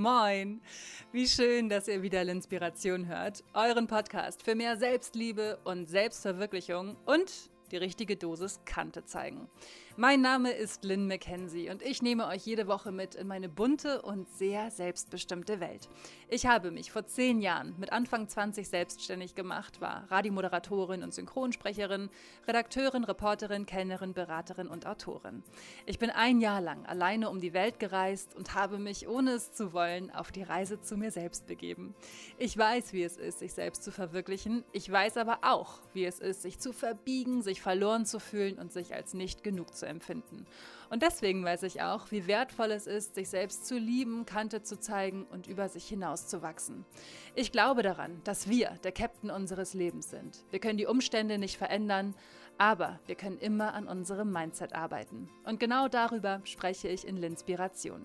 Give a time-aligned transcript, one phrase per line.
[0.00, 0.62] Moin!
[1.12, 3.44] Wie schön, dass ihr wieder L'Inspiration hört.
[3.52, 9.48] Euren Podcast für mehr Selbstliebe und Selbstverwirklichung und die richtige Dosis Kante zeigen.
[9.96, 14.00] Mein Name ist Lynn McKenzie und ich nehme euch jede Woche mit in meine bunte
[14.02, 15.88] und sehr selbstbestimmte Welt.
[16.28, 22.08] Ich habe mich vor zehn Jahren mit Anfang 20 selbstständig gemacht, war Radiomoderatorin und Synchronsprecherin,
[22.46, 25.42] Redakteurin, Reporterin, Kellnerin, Beraterin und Autorin.
[25.86, 29.52] Ich bin ein Jahr lang alleine um die Welt gereist und habe mich, ohne es
[29.52, 31.94] zu wollen, auf die Reise zu mir selbst begeben.
[32.38, 34.64] Ich weiß, wie es ist, sich selbst zu verwirklichen.
[34.72, 38.72] Ich weiß aber auch, wie es ist, sich zu verbiegen, sich verloren zu fühlen und
[38.72, 40.46] sich als nicht genug zu empfinden.
[40.90, 44.78] Und deswegen weiß ich auch, wie wertvoll es ist, sich selbst zu lieben, Kante zu
[44.78, 46.84] zeigen und über sich hinaus zu wachsen.
[47.34, 50.44] Ich glaube daran, dass wir der Captain unseres Lebens sind.
[50.50, 52.14] Wir können die Umstände nicht verändern,
[52.58, 55.30] aber wir können immer an unserem Mindset arbeiten.
[55.44, 58.02] Und genau darüber spreche ich in L'Inspiration.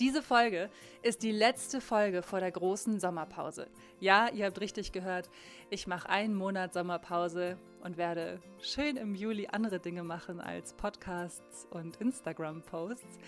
[0.00, 0.70] Diese Folge
[1.02, 3.66] ist die letzte Folge vor der großen Sommerpause.
[3.98, 5.28] Ja, ihr habt richtig gehört,
[5.70, 11.66] ich mache einen Monat Sommerpause und werde schön im Juli andere Dinge machen als Podcasts
[11.70, 13.18] und Instagram-Posts.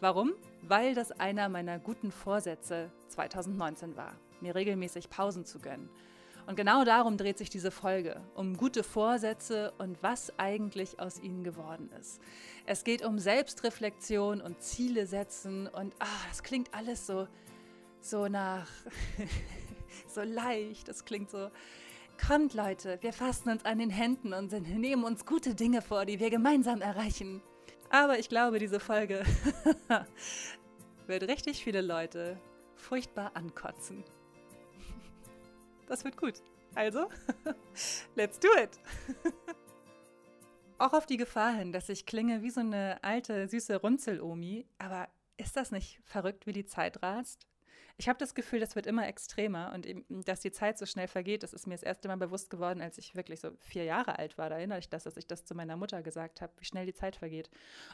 [0.00, 0.32] Warum?
[0.62, 5.88] Weil das einer meiner guten Vorsätze 2019 war, mir regelmäßig Pausen zu gönnen.
[6.46, 11.42] Und genau darum dreht sich diese Folge, um gute Vorsätze und was eigentlich aus ihnen
[11.42, 12.20] geworden ist.
[12.66, 17.26] Es geht um Selbstreflexion und Ziele setzen und ah, das klingt alles so,
[18.00, 18.68] so nach,
[20.08, 21.50] so leicht, das klingt so,
[22.24, 26.20] kommt Leute, wir fassen uns an den Händen und nehmen uns gute Dinge vor, die
[26.20, 27.42] wir gemeinsam erreichen.
[27.90, 29.24] Aber ich glaube, diese Folge
[31.08, 32.38] wird richtig viele Leute
[32.74, 34.04] furchtbar ankotzen.
[35.86, 36.42] Das wird gut.
[36.74, 37.08] Also,
[38.16, 38.78] let's do it.
[40.78, 44.66] Auch auf die Gefahr hin, dass ich klinge wie so eine alte, süße Runzel-Omi.
[44.78, 47.46] Aber ist das nicht verrückt, wie die Zeit rast?
[47.98, 51.08] Ich habe das Gefühl, das wird immer extremer und eben, dass die Zeit so schnell
[51.08, 54.18] vergeht, das ist mir das erste Mal bewusst geworden, als ich wirklich so vier Jahre
[54.18, 54.50] alt war.
[54.50, 56.92] Da erinnere ich das, dass ich das zu meiner Mutter gesagt habe, wie schnell die
[56.92, 57.48] Zeit vergeht.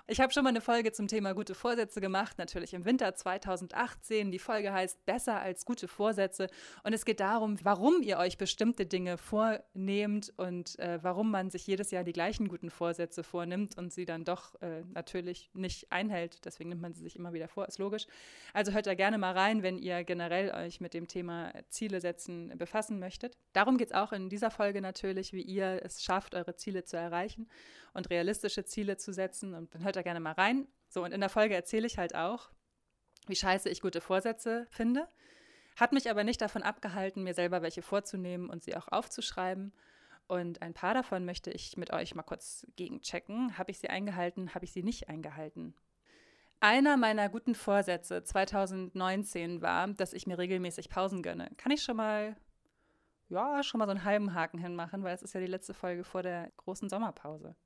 [0.08, 4.32] Ich habe schon mal eine Folge zum Thema gute Vorsätze gemacht, natürlich im Winter 2018.
[4.32, 6.48] Die Folge heißt Besser als gute Vorsätze
[6.82, 11.64] und es geht darum, warum ihr euch bestimmte Dinge vornehmt und äh, warum man sich
[11.68, 16.44] jedes Jahr die gleichen guten Vorsätze vornimmt und sie dann doch äh, natürlich nicht einhält.
[16.44, 18.06] Deswegen nimmt man sie sich immer wieder vor, ist logisch.
[18.52, 22.00] Also hört da gerne mal rein, wenn ihr ihr generell euch mit dem Thema Ziele
[22.00, 23.36] setzen befassen möchtet.
[23.52, 26.96] Darum geht es auch in dieser Folge natürlich, wie ihr es schafft, eure Ziele zu
[26.96, 27.48] erreichen
[27.92, 29.54] und realistische Ziele zu setzen.
[29.54, 30.66] Und dann hört da gerne mal rein.
[30.88, 32.50] So, und in der Folge erzähle ich halt auch,
[33.26, 35.08] wie scheiße ich gute Vorsätze finde.
[35.76, 39.72] Hat mich aber nicht davon abgehalten, mir selber welche vorzunehmen und sie auch aufzuschreiben.
[40.26, 43.58] Und ein paar davon möchte ich mit euch mal kurz gegenchecken.
[43.58, 44.54] Habe ich sie eingehalten?
[44.54, 45.74] Habe ich sie nicht eingehalten?
[46.64, 51.50] Einer meiner guten Vorsätze 2019 war, dass ich mir regelmäßig Pausen gönne.
[51.56, 52.36] Kann ich schon mal,
[53.28, 56.04] ja, schon mal so einen halben Haken hinmachen, weil es ist ja die letzte Folge
[56.04, 57.56] vor der großen Sommerpause.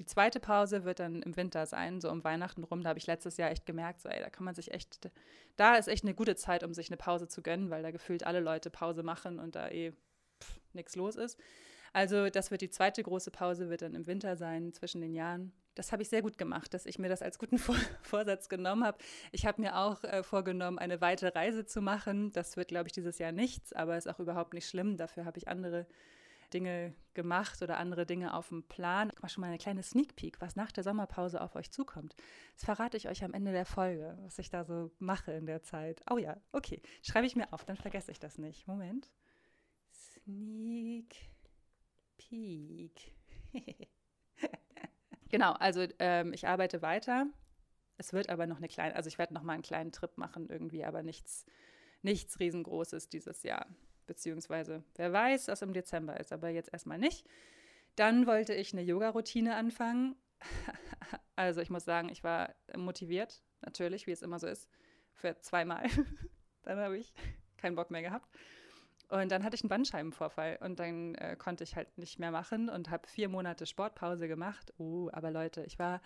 [0.00, 2.82] Die zweite Pause wird dann im Winter sein, so um Weihnachten rum.
[2.82, 5.12] Da habe ich letztes Jahr echt gemerkt, so, ey, da kann man sich echt,
[5.54, 8.26] da ist echt eine gute Zeit, um sich eine Pause zu gönnen, weil da gefühlt
[8.26, 9.92] alle Leute Pause machen und da eh
[10.72, 11.38] nichts los ist.
[11.92, 15.52] Also das wird die zweite große Pause, wird dann im Winter sein, zwischen den Jahren
[15.78, 18.84] das habe ich sehr gut gemacht, dass ich mir das als guten Vor Vorsatz genommen
[18.84, 18.98] habe.
[19.32, 22.32] Ich habe mir auch äh, vorgenommen, eine weite Reise zu machen.
[22.32, 24.96] Das wird, glaube ich, dieses Jahr nichts, aber ist auch überhaupt nicht schlimm.
[24.96, 25.86] Dafür habe ich andere
[26.52, 29.10] Dinge gemacht oder andere Dinge auf dem Plan.
[29.14, 32.14] Ich mache schon mal eine kleine Sneak Peek, was nach der Sommerpause auf euch zukommt.
[32.54, 35.62] Das verrate ich euch am Ende der Folge, was ich da so mache in der
[35.62, 36.02] Zeit.
[36.10, 36.82] Oh ja, okay.
[37.02, 38.66] Schreibe ich mir auf, dann vergesse ich das nicht.
[38.66, 39.10] Moment.
[39.92, 41.14] Sneak
[42.16, 43.12] Peek.
[45.30, 47.26] Genau, also ähm, ich arbeite weiter.
[47.98, 50.48] Es wird aber noch eine kleine, also ich werde noch mal einen kleinen Trip machen
[50.48, 51.44] irgendwie, aber nichts,
[52.02, 53.66] nichts riesengroßes dieses Jahr.
[54.06, 57.26] Beziehungsweise, wer weiß, was im Dezember ist, aber jetzt erstmal nicht.
[57.96, 60.14] Dann wollte ich eine Yoga-Routine anfangen.
[61.36, 64.68] also ich muss sagen, ich war motiviert, natürlich, wie es immer so ist,
[65.12, 65.84] für zweimal.
[66.62, 67.12] Dann habe ich
[67.56, 68.28] keinen Bock mehr gehabt.
[69.08, 72.68] Und dann hatte ich einen Bandscheibenvorfall und dann äh, konnte ich halt nicht mehr machen
[72.68, 74.72] und habe vier Monate Sportpause gemacht.
[74.76, 76.02] Oh, aber Leute, ich war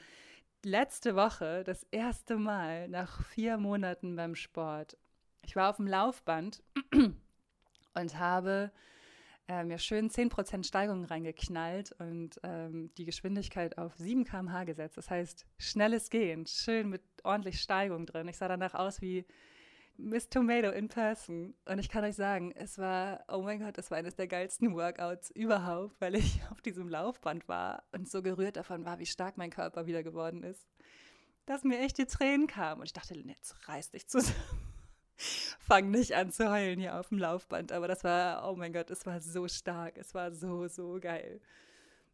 [0.65, 4.97] letzte Woche das erste Mal nach vier Monaten beim Sport.
[5.45, 6.63] Ich war auf dem Laufband
[7.95, 8.71] und habe
[9.49, 14.97] äh, mir schön 10% Steigung reingeknallt und ähm, die Geschwindigkeit auf 7 km/h gesetzt.
[14.97, 18.29] Das heißt, schnelles Gehen, schön mit ordentlich Steigung drin.
[18.29, 19.27] Ich sah danach aus wie
[19.97, 21.55] Miss Tomato in person.
[21.67, 24.75] Und ich kann euch sagen, es war, oh mein Gott, das war eines der geilsten
[24.75, 29.37] Workouts überhaupt, weil ich auf diesem Laufband war und so gerührt davon war, wie stark
[29.37, 30.67] mein Körper wieder geworden ist,
[31.47, 32.81] dass mir echt die Tränen kamen.
[32.81, 34.37] Und ich dachte, jetzt reiß dich zusammen.
[35.59, 37.73] fang nicht an zu heulen hier auf dem Laufband.
[37.73, 39.97] Aber das war, oh mein Gott, es war so stark.
[39.97, 41.41] Es war so, so geil.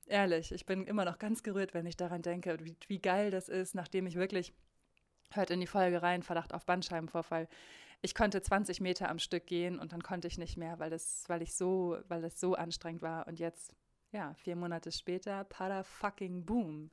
[0.06, 3.48] Ehrlich, ich bin immer noch ganz gerührt, wenn ich daran denke, wie, wie geil das
[3.48, 4.54] ist, nachdem ich wirklich,
[5.32, 7.48] hört in die Folge rein, Verdacht auf Bandscheibenvorfall.
[8.00, 11.24] Ich konnte 20 Meter am Stück gehen und dann konnte ich nicht mehr, weil es,
[11.28, 13.26] weil ich so, weil es so anstrengend war.
[13.26, 13.74] Und jetzt,
[14.12, 16.90] ja, vier Monate später, pada fucking boom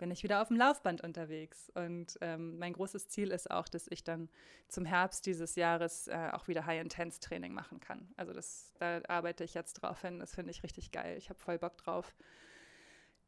[0.00, 1.70] bin ich wieder auf dem Laufband unterwegs.
[1.74, 4.30] Und ähm, mein großes Ziel ist auch, dass ich dann
[4.66, 8.08] zum Herbst dieses Jahres äh, auch wieder High-Intense-Training machen kann.
[8.16, 10.18] Also das, da arbeite ich jetzt drauf hin.
[10.18, 11.16] Das finde ich richtig geil.
[11.18, 12.14] Ich habe voll Bock drauf.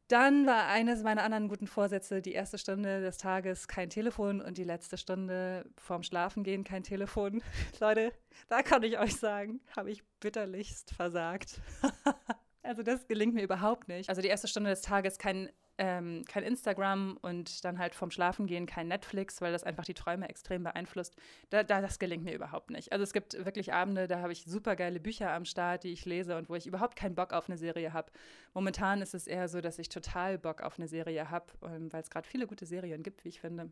[0.09, 4.57] Dann war eines meiner anderen guten Vorsätze, die erste Stunde des Tages kein Telefon und
[4.57, 7.41] die letzte Stunde vorm Schlafengehen kein Telefon.
[7.79, 8.11] Leute,
[8.49, 11.61] da kann ich euch sagen, habe ich bitterlichst versagt.
[12.63, 14.09] also das gelingt mir überhaupt nicht.
[14.09, 15.49] Also die erste Stunde des Tages kein
[15.83, 20.29] ähm, kein Instagram und dann halt vom Schlafengehen kein Netflix, weil das einfach die Träume
[20.29, 21.13] extrem beeinflusst.
[21.49, 22.93] Da, da, das gelingt mir überhaupt nicht.
[22.93, 26.05] Also es gibt wirklich Abende, da habe ich super geile Bücher am Start, die ich
[26.05, 28.13] lese und wo ich überhaupt keinen Bock auf eine Serie habe.
[28.53, 32.01] Momentan ist es eher so, dass ich total Bock auf eine Serie habe, ähm, weil
[32.01, 33.69] es gerade viele gute Serien gibt, wie ich finde.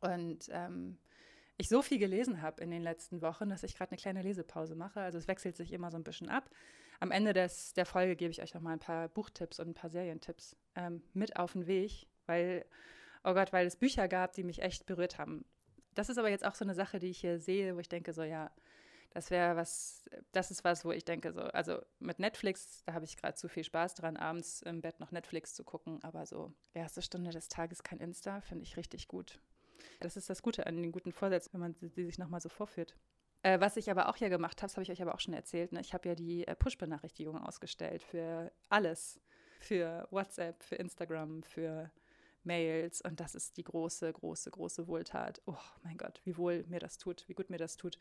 [0.00, 0.98] Und ähm,
[1.56, 4.74] ich so viel gelesen habe in den letzten Wochen, dass ich gerade eine kleine Lesepause
[4.74, 5.00] mache.
[5.00, 6.50] Also es wechselt sich immer so ein bisschen ab
[7.02, 9.74] am Ende des, der Folge gebe ich euch noch mal ein paar Buchtipps und ein
[9.74, 12.64] paar Serientipps ähm, mit auf den Weg, weil,
[13.24, 15.44] oh Gott, weil es Bücher gab, die mich echt berührt haben.
[15.94, 18.12] Das ist aber jetzt auch so eine Sache, die ich hier sehe, wo ich denke,
[18.12, 18.52] so ja,
[19.10, 23.04] das wäre was, das ist was, wo ich denke, so, also mit Netflix, da habe
[23.04, 26.52] ich gerade zu viel Spaß dran, abends im Bett noch Netflix zu gucken, aber so
[26.72, 29.40] erste Stunde des Tages kein Insta, finde ich richtig gut.
[29.98, 32.94] Das ist das Gute an den guten Vorsätzen, wenn man sie, sich nochmal so vorführt.
[33.42, 35.34] Äh, was ich aber auch hier gemacht habe, das habe ich euch aber auch schon
[35.34, 35.72] erzählt.
[35.72, 35.80] Ne?
[35.80, 39.20] Ich habe ja die äh, Push-Benachrichtigungen ausgestellt für alles.
[39.58, 41.90] Für WhatsApp, für Instagram, für
[42.44, 43.00] Mails.
[43.00, 45.40] Und das ist die große, große, große Wohltat.
[45.46, 47.98] Oh mein Gott, wie wohl mir das tut, wie gut mir das tut,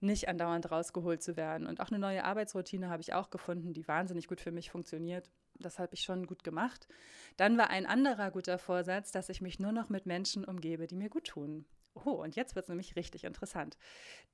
[0.00, 1.66] nicht andauernd rausgeholt zu werden.
[1.66, 5.30] Und auch eine neue Arbeitsroutine habe ich auch gefunden, die wahnsinnig gut für mich funktioniert.
[5.58, 6.88] Das habe ich schon gut gemacht.
[7.36, 10.96] Dann war ein anderer guter Vorsatz, dass ich mich nur noch mit Menschen umgebe, die
[10.96, 11.64] mir gut tun.
[12.04, 13.78] Oh, und jetzt wird es nämlich richtig interessant.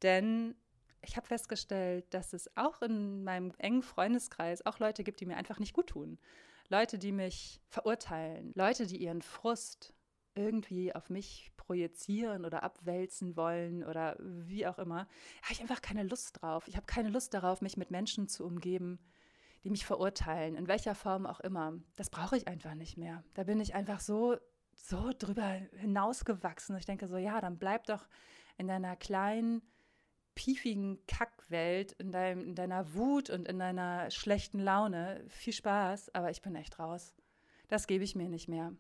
[0.03, 0.55] Denn
[1.03, 5.37] ich habe festgestellt, dass es auch in meinem engen Freundeskreis auch Leute gibt, die mir
[5.37, 6.19] einfach nicht gut tun.
[6.69, 8.53] Leute, die mich verurteilen.
[8.55, 9.95] Leute, die ihren Frust
[10.35, 15.07] irgendwie auf mich projizieren oder abwälzen wollen oder wie auch immer.
[15.41, 16.67] Da habe ich einfach keine Lust drauf.
[16.69, 18.99] Ich habe keine Lust darauf, mich mit Menschen zu umgeben,
[19.65, 21.75] die mich verurteilen, in welcher Form auch immer.
[21.97, 23.23] Das brauche ich einfach nicht mehr.
[23.35, 24.37] Da bin ich einfach so
[24.75, 25.47] so drüber
[25.77, 26.77] hinausgewachsen.
[26.77, 28.07] Ich denke so, ja, dann bleib doch
[28.59, 29.63] in deiner kleinen,
[30.35, 35.25] piefigen Kackwelt, in, deinem, in deiner Wut und in deiner schlechten Laune.
[35.29, 37.15] Viel Spaß, aber ich bin echt raus.
[37.69, 38.73] Das gebe ich mir nicht mehr.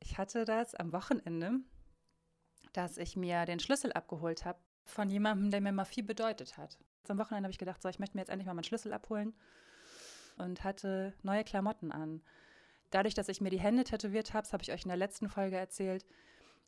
[0.00, 1.60] Ich hatte das am Wochenende,
[2.72, 6.78] dass ich mir den Schlüssel abgeholt habe von jemandem, der mir mal viel bedeutet hat.
[7.08, 9.34] Am Wochenende habe ich gedacht, so, ich möchte mir jetzt endlich mal meinen Schlüssel abholen
[10.38, 12.22] und hatte neue Klamotten an
[12.94, 15.28] dadurch, dass ich mir die Hände tätowiert habe, das habe ich euch in der letzten
[15.28, 16.06] Folge erzählt,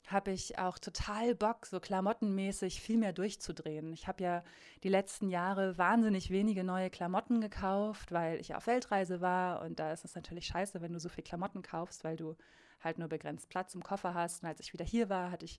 [0.07, 3.93] habe ich auch total Bock, so klamottenmäßig viel mehr durchzudrehen.
[3.93, 4.45] Ich habe ja
[4.83, 9.93] die letzten Jahre wahnsinnig wenige neue Klamotten gekauft, weil ich auf Weltreise war und da
[9.93, 12.37] ist es natürlich scheiße, wenn du so viel Klamotten kaufst, weil du
[12.81, 14.43] halt nur begrenzt Platz im Koffer hast.
[14.43, 15.59] Und als ich wieder hier war, hatte ich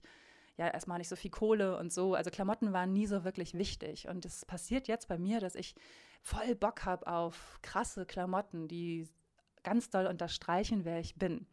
[0.56, 2.14] ja erstmal nicht so viel Kohle und so.
[2.14, 4.08] Also Klamotten waren nie so wirklich wichtig.
[4.08, 5.74] Und es passiert jetzt bei mir, dass ich
[6.22, 9.08] voll Bock habe auf krasse Klamotten, die
[9.66, 11.46] ganz doll unterstreichen, wer ich bin.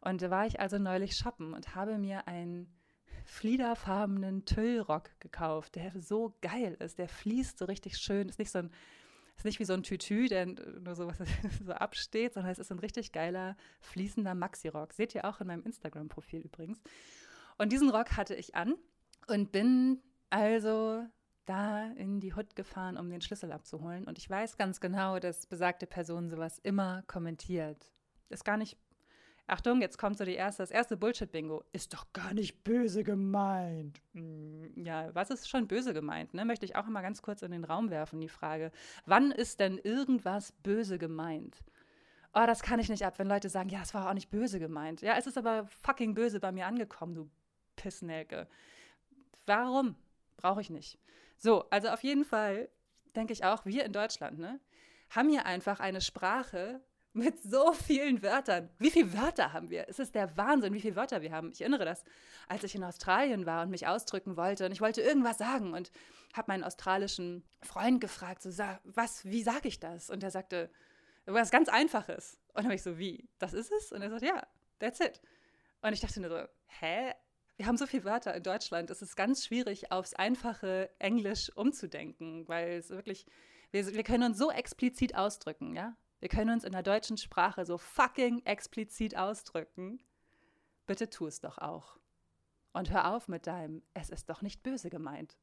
[0.00, 2.74] Und da war ich also neulich shoppen und habe mir einen
[3.26, 6.98] fliederfarbenen Tüllrock gekauft, der so geil ist.
[6.98, 8.28] Der fließt so richtig schön.
[8.28, 8.70] Ist nicht so ein
[9.36, 11.18] ist nicht wie so ein Tütü, der nur so, was
[11.64, 14.92] so absteht, sondern es ist ein richtig geiler, fließender Maxi-Rock.
[14.92, 16.80] Seht ihr auch in meinem Instagram-Profil übrigens.
[17.56, 18.74] Und diesen Rock hatte ich an
[19.28, 21.04] und bin also
[21.48, 24.04] da in die Hut gefahren, um den Schlüssel abzuholen.
[24.04, 27.90] Und ich weiß ganz genau, dass besagte Person sowas immer kommentiert.
[28.28, 28.76] Ist gar nicht.
[29.46, 31.64] Achtung, jetzt kommt so die erste, das erste Bullshit-Bingo.
[31.72, 34.02] Ist doch gar nicht böse gemeint.
[34.12, 36.34] Hm, ja, was ist schon böse gemeint?
[36.34, 36.44] Ne?
[36.44, 38.70] Möchte ich auch immer ganz kurz in den Raum werfen, die Frage.
[39.06, 41.64] Wann ist denn irgendwas böse gemeint?
[42.34, 44.58] Oh, das kann ich nicht ab, wenn Leute sagen, ja, es war auch nicht böse
[44.58, 45.00] gemeint.
[45.00, 47.30] Ja, es ist aber fucking böse bei mir angekommen, du
[47.76, 48.46] Pissnelke.
[49.46, 49.96] Warum?
[50.36, 50.98] Brauche ich nicht.
[51.38, 52.68] So, also auf jeden Fall
[53.14, 54.60] denke ich auch, wir in Deutschland, ne,
[55.10, 58.68] haben hier einfach eine Sprache mit so vielen Wörtern.
[58.78, 59.88] Wie viele Wörter haben wir?
[59.88, 61.50] Es ist der Wahnsinn, wie viele Wörter wir haben.
[61.52, 62.04] Ich erinnere das,
[62.48, 65.90] als ich in Australien war und mich ausdrücken wollte und ich wollte irgendwas sagen und
[66.34, 68.50] habe meinen australischen Freund gefragt, so,
[68.84, 70.10] was, wie sage ich das?
[70.10, 70.70] Und er sagte,
[71.24, 72.38] was ganz Einfaches.
[72.48, 73.28] Und dann habe ich so, wie?
[73.38, 73.92] Das ist es?
[73.92, 74.46] Und er sagt, ja,
[74.78, 75.20] that's it.
[75.82, 76.44] Und ich dachte nur so,
[76.80, 77.12] hä?
[77.58, 82.46] Wir haben so viele Wörter in Deutschland, es ist ganz schwierig, aufs einfache Englisch umzudenken,
[82.46, 83.26] weil es wirklich,
[83.72, 85.96] wir, wir können uns so explizit ausdrücken, ja?
[86.20, 90.00] Wir können uns in der deutschen Sprache so fucking explizit ausdrücken.
[90.86, 91.98] Bitte tu es doch auch.
[92.72, 95.36] Und hör auf mit deinem, es ist doch nicht böse gemeint.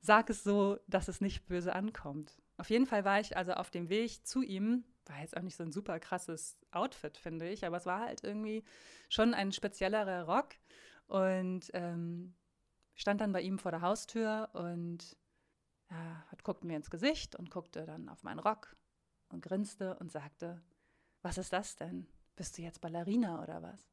[0.00, 2.40] Sag es so, dass es nicht böse ankommt.
[2.58, 4.84] Auf jeden Fall war ich also auf dem Weg zu ihm.
[5.06, 8.22] War jetzt auch nicht so ein super krasses Outfit, finde ich, aber es war halt
[8.22, 8.64] irgendwie
[9.08, 10.50] schon ein speziellerer Rock.
[11.06, 12.34] Und ähm,
[12.94, 15.16] stand dann bei ihm vor der Haustür und
[15.90, 18.76] ja, hat, guckte mir ins Gesicht und guckte dann auf meinen Rock
[19.28, 20.62] und grinste und sagte,
[21.22, 22.06] was ist das denn?
[22.36, 23.90] Bist du jetzt Ballerina oder was?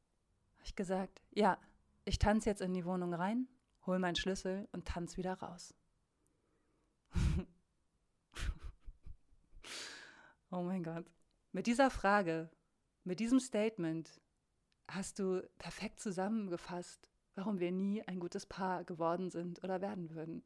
[0.54, 1.58] Habe ich gesagt, ja,
[2.04, 3.48] ich tanze jetzt in die Wohnung rein,
[3.86, 5.74] hol meinen Schlüssel und tanze wieder raus.
[10.50, 11.06] oh mein Gott.
[11.52, 12.50] Mit dieser Frage,
[13.04, 14.20] mit diesem Statement
[14.88, 20.44] hast du perfekt zusammengefasst, warum wir nie ein gutes Paar geworden sind oder werden würden.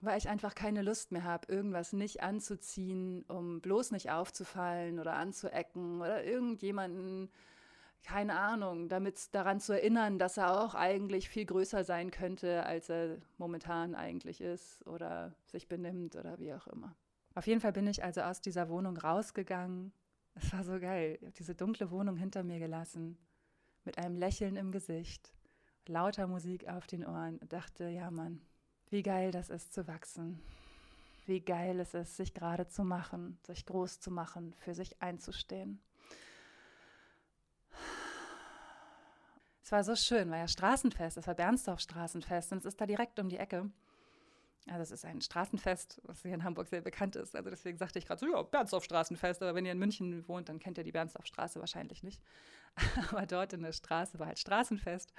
[0.00, 5.14] Weil ich einfach keine Lust mehr habe, irgendwas nicht anzuziehen, um bloß nicht aufzufallen oder
[5.14, 7.30] anzuecken oder irgendjemanden,
[8.02, 12.90] keine Ahnung, damit daran zu erinnern, dass er auch eigentlich viel größer sein könnte, als
[12.90, 16.94] er momentan eigentlich ist oder sich benimmt oder wie auch immer.
[17.34, 19.92] Auf jeden Fall bin ich also aus dieser Wohnung rausgegangen.
[20.34, 21.16] Es war so geil.
[21.20, 23.18] Ich habe diese dunkle Wohnung hinter mir gelassen,
[23.84, 25.32] mit einem Lächeln im Gesicht,
[25.86, 28.40] lauter Musik auf den Ohren und dachte, ja Mann,
[28.90, 30.40] wie geil das ist zu wachsen.
[31.26, 35.80] Wie geil es ist, sich gerade zu machen, sich groß zu machen, für sich einzustehen.
[39.62, 42.86] Es war so schön, war ja Straßenfest, es war Bernsdorf Straßenfest und es ist da
[42.86, 43.70] direkt um die Ecke.
[44.66, 47.36] Also es ist ein Straßenfest, was hier in Hamburg sehr bekannt ist.
[47.36, 50.48] Also deswegen sagte ich gerade so, ja, Bernsdorf Straßenfest, aber wenn ihr in München wohnt,
[50.48, 52.22] dann kennt ihr die Bernsdorf Straße wahrscheinlich nicht.
[53.10, 55.12] aber dort in der Straße war halt Straßenfest.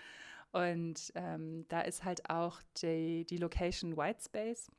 [0.52, 4.72] Und ähm, da ist halt auch die, die Location Whitespace,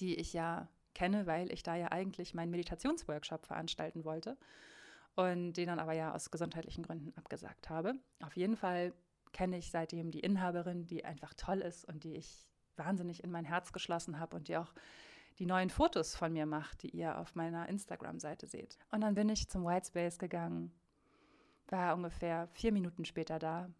[0.00, 4.36] die ich ja kenne, weil ich da ja eigentlich meinen Meditationsworkshop veranstalten wollte
[5.14, 7.94] und den dann aber ja aus gesundheitlichen Gründen abgesagt habe.
[8.20, 8.92] Auf jeden Fall
[9.32, 13.44] kenne ich seitdem die Inhaberin, die einfach toll ist und die ich wahnsinnig in mein
[13.44, 14.72] Herz geschlossen habe und die auch
[15.38, 18.78] die neuen Fotos von mir macht, die ihr auf meiner Instagram-Seite seht.
[18.90, 20.72] Und dann bin ich zum Whitespace gegangen,
[21.68, 23.70] war ungefähr vier Minuten später da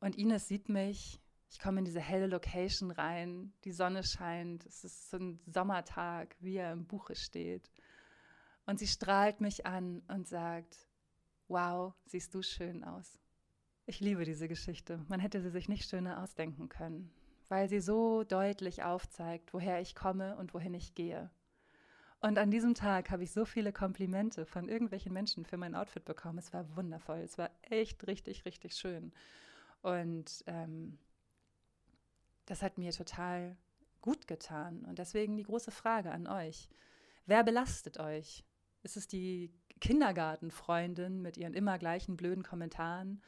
[0.00, 1.20] und Ines sieht mich.
[1.50, 6.36] Ich komme in diese helle Location rein, die Sonne scheint, es ist so ein Sommertag,
[6.38, 7.70] wie er im Buche steht.
[8.66, 10.86] Und sie strahlt mich an und sagt,
[11.48, 13.18] wow, siehst du schön aus.
[13.86, 15.04] Ich liebe diese Geschichte.
[15.08, 17.10] Man hätte sie sich nicht schöner ausdenken können,
[17.50, 21.30] weil sie so deutlich aufzeigt, woher ich komme und wohin ich gehe.
[22.20, 26.04] Und an diesem Tag habe ich so viele Komplimente von irgendwelchen Menschen für mein Outfit
[26.04, 26.38] bekommen.
[26.38, 27.18] Es war wundervoll.
[27.18, 29.12] Es war echt richtig, richtig schön.
[29.82, 30.98] Und ähm,
[32.46, 33.56] das hat mir total
[34.00, 34.84] gut getan.
[34.84, 36.68] Und deswegen die große Frage an euch.
[37.26, 38.44] Wer belastet euch?
[38.84, 43.20] Ist es die Kindergartenfreundin mit ihren immer gleichen blöden Kommentaren?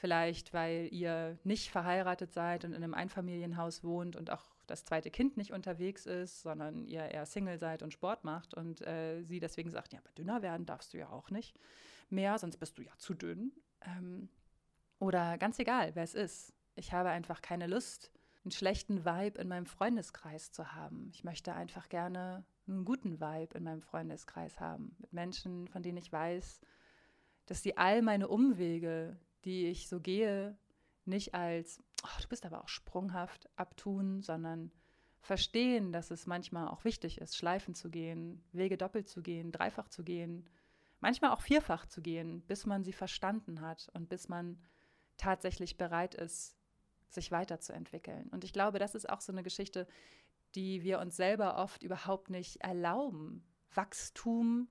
[0.00, 5.10] Vielleicht, weil ihr nicht verheiratet seid und in einem Einfamilienhaus wohnt und auch das zweite
[5.10, 9.40] Kind nicht unterwegs ist, sondern ihr eher Single seid und Sport macht und äh, sie
[9.40, 11.58] deswegen sagt, ja, aber dünner werden darfst du ja auch nicht
[12.10, 13.50] mehr, sonst bist du ja zu dünn.
[13.80, 14.28] Ähm,
[15.00, 16.54] oder ganz egal, wer es ist.
[16.76, 18.12] Ich habe einfach keine Lust,
[18.44, 21.10] einen schlechten Vibe in meinem Freundeskreis zu haben.
[21.12, 24.94] Ich möchte einfach gerne einen guten Vibe in meinem Freundeskreis haben.
[25.00, 26.60] Mit Menschen, von denen ich weiß,
[27.46, 30.56] dass sie all meine Umwege, die ich so gehe,
[31.04, 34.70] nicht als, oh, du bist aber auch sprunghaft abtun, sondern
[35.20, 39.88] verstehen, dass es manchmal auch wichtig ist, schleifen zu gehen, Wege doppelt zu gehen, dreifach
[39.88, 40.48] zu gehen,
[41.00, 44.62] manchmal auch vierfach zu gehen, bis man sie verstanden hat und bis man
[45.16, 46.56] tatsächlich bereit ist,
[47.08, 48.28] sich weiterzuentwickeln.
[48.28, 49.86] Und ich glaube, das ist auch so eine Geschichte,
[50.54, 53.44] die wir uns selber oft überhaupt nicht erlauben.
[53.74, 54.68] Wachstum,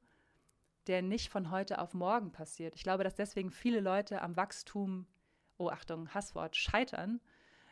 [0.87, 2.75] der nicht von heute auf morgen passiert.
[2.75, 5.05] Ich glaube, dass deswegen viele Leute am Wachstum,
[5.57, 7.19] oh Achtung, Hasswort, scheitern,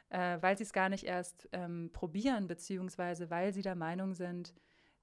[0.10, 4.54] äh, weil sie es gar nicht erst ähm, probieren, beziehungsweise weil sie der Meinung sind,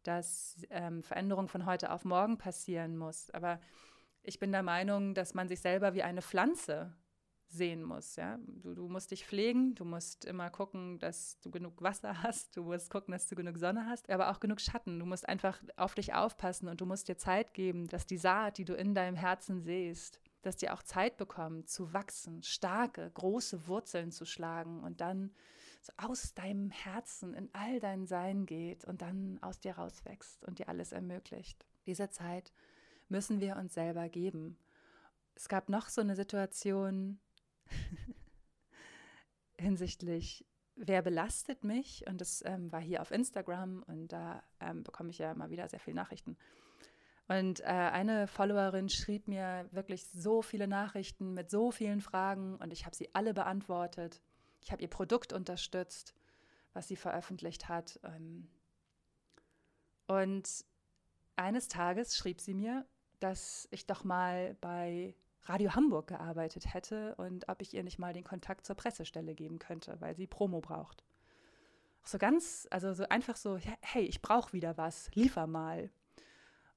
[0.02, 3.30] dass ähm, Veränderung von heute auf morgen passieren muss.
[3.30, 3.60] Aber
[4.22, 6.94] ich bin der Meinung, dass man sich selber wie eine Pflanze
[7.52, 8.16] sehen muss.
[8.16, 8.38] Ja?
[8.46, 12.62] Du, du, musst dich pflegen, du musst immer gucken, dass du genug Wasser hast, du
[12.64, 14.98] musst gucken, dass du genug Sonne hast, aber auch genug Schatten.
[14.98, 18.58] Du musst einfach auf dich aufpassen und du musst dir Zeit geben, dass die Saat,
[18.58, 23.68] die du in deinem Herzen siehst, dass die auch Zeit bekommt zu wachsen, starke, große
[23.68, 25.30] Wurzeln zu schlagen und dann
[25.80, 30.58] so aus deinem Herzen in all dein Sein geht und dann aus dir rauswächst und
[30.58, 31.64] dir alles ermöglicht.
[31.86, 32.52] Diese Zeit
[33.08, 34.56] müssen wir uns selber geben.
[35.34, 37.18] Es gab noch so eine Situation,
[39.58, 40.44] hinsichtlich,
[40.76, 42.04] wer belastet mich?
[42.06, 45.68] Und das ähm, war hier auf Instagram und da ähm, bekomme ich ja immer wieder
[45.68, 46.36] sehr viele Nachrichten.
[47.28, 52.72] Und äh, eine Followerin schrieb mir wirklich so viele Nachrichten mit so vielen Fragen und
[52.72, 54.20] ich habe sie alle beantwortet.
[54.60, 56.14] Ich habe ihr Produkt unterstützt,
[56.72, 58.00] was sie veröffentlicht hat.
[58.04, 58.48] Ähm,
[60.06, 60.64] und
[61.36, 62.86] eines Tages schrieb sie mir,
[63.20, 65.14] dass ich doch mal bei
[65.44, 69.58] Radio Hamburg gearbeitet hätte und ob ich ihr nicht mal den Kontakt zur Pressestelle geben
[69.58, 71.04] könnte, weil sie Promo braucht.
[72.04, 75.90] So ganz, also so einfach so, hey, ich brauche wieder was, liefer mal.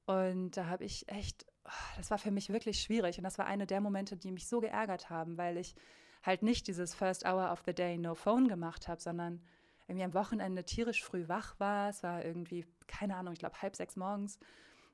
[0.06, 3.18] Und da habe ich echt, oh, das war für mich wirklich schwierig.
[3.18, 5.76] Und das war eine der Momente, die mich so geärgert haben, weil ich
[6.24, 9.42] halt nicht dieses First Hour of the Day No Phone gemacht habe, sondern
[9.88, 11.90] irgendwie am Wochenende tierisch früh wach war.
[11.90, 14.40] Es war irgendwie, keine Ahnung, ich glaube halb sechs morgens.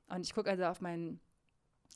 [0.08, 1.20] Und ich gucke also auf meinen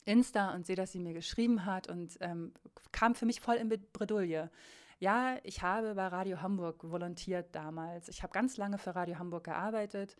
[0.05, 2.53] Insta und sehe, dass sie mir geschrieben hat und ähm,
[2.93, 4.51] kam für mich voll in Bredouille.
[4.99, 8.09] Ja, ich habe bei Radio Hamburg volontiert damals.
[8.09, 10.17] Ich habe ganz lange für Radio Hamburg gearbeitet.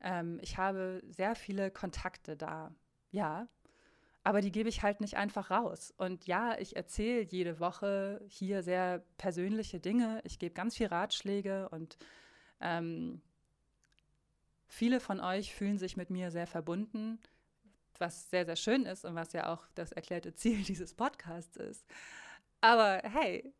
[0.00, 2.74] Ähm, ich habe sehr viele Kontakte da.
[3.10, 3.48] Ja,
[4.24, 5.94] aber die gebe ich halt nicht einfach raus.
[5.96, 10.20] Und ja, ich erzähle jede Woche hier sehr persönliche Dinge.
[10.24, 11.96] Ich gebe ganz viel Ratschläge und
[12.60, 13.22] ähm,
[14.66, 17.18] viele von euch fühlen sich mit mir sehr verbunden
[17.98, 21.86] was sehr, sehr schön ist und was ja auch das erklärte Ziel dieses Podcasts ist.
[22.60, 23.52] Aber hey,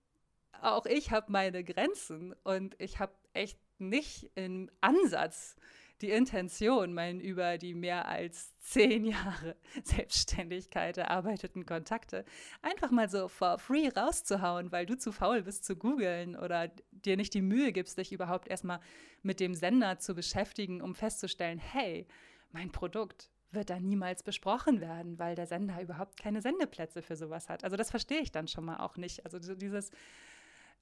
[0.60, 5.56] auch ich habe meine Grenzen und ich habe echt nicht im Ansatz
[6.00, 12.24] die Intention, meinen über die mehr als zehn Jahre Selbstständigkeit erarbeiteten Kontakte
[12.62, 17.16] einfach mal so for free rauszuhauen, weil du zu faul bist zu googeln oder dir
[17.16, 18.80] nicht die Mühe gibst, dich überhaupt erstmal
[19.22, 22.06] mit dem Sender zu beschäftigen, um festzustellen, hey,
[22.52, 27.48] mein Produkt wird da niemals besprochen werden, weil der Sender überhaupt keine Sendeplätze für sowas
[27.48, 27.64] hat.
[27.64, 29.24] Also das verstehe ich dann schon mal auch nicht.
[29.24, 29.90] Also dieses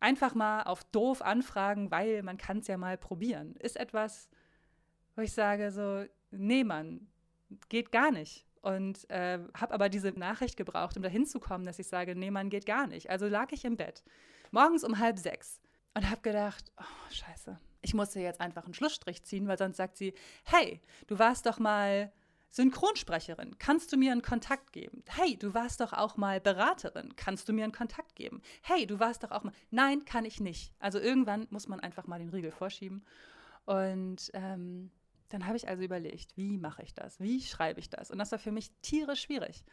[0.01, 4.29] einfach mal auf doof anfragen, weil man kann es ja mal probieren, ist etwas,
[5.15, 7.09] wo ich sage so, nee, Mann,
[7.69, 8.45] geht gar nicht.
[8.61, 12.33] Und äh, habe aber diese Nachricht gebraucht, um dahin zu kommen, dass ich sage, nee,
[12.33, 13.11] Mann, geht gar nicht.
[13.11, 14.03] Also lag ich im Bett,
[14.51, 15.61] morgens um halb sechs
[15.95, 19.97] und habe gedacht, oh, scheiße, ich musste jetzt einfach einen Schlussstrich ziehen, weil sonst sagt
[19.97, 22.13] sie, hey, du warst doch mal
[22.51, 25.03] Synchronsprecherin, kannst du mir einen Kontakt geben?
[25.09, 28.41] Hey, du warst doch auch mal Beraterin, kannst du mir einen Kontakt geben?
[28.63, 29.53] Hey, du warst doch auch mal.
[29.71, 30.75] Nein, kann ich nicht.
[30.79, 33.05] Also irgendwann muss man einfach mal den Riegel vorschieben.
[33.67, 34.91] Und ähm,
[35.29, 37.21] dann habe ich also überlegt, wie mache ich das?
[37.21, 38.11] Wie schreibe ich das?
[38.11, 39.65] Und das war für mich tierisch schwierig.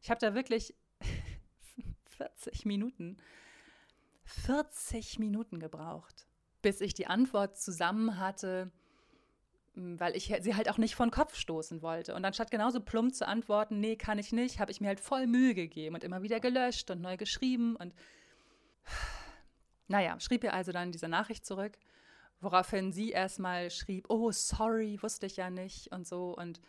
[0.00, 0.74] Ich habe da wirklich
[2.16, 3.18] 40 Minuten,
[4.24, 6.26] 40 Minuten gebraucht,
[6.62, 8.72] bis ich die Antwort zusammen hatte
[9.74, 12.14] weil ich sie halt auch nicht von Kopf stoßen wollte.
[12.14, 15.26] Und anstatt genauso plump zu antworten, nee, kann ich nicht, habe ich mir halt voll
[15.26, 17.76] Mühe gegeben und immer wieder gelöscht und neu geschrieben.
[17.76, 17.94] Und
[19.88, 21.78] naja, schrieb ihr also dann diese Nachricht zurück,
[22.40, 26.36] woraufhin sie erstmal schrieb, oh, sorry, wusste ich ja nicht und so.
[26.36, 26.60] Und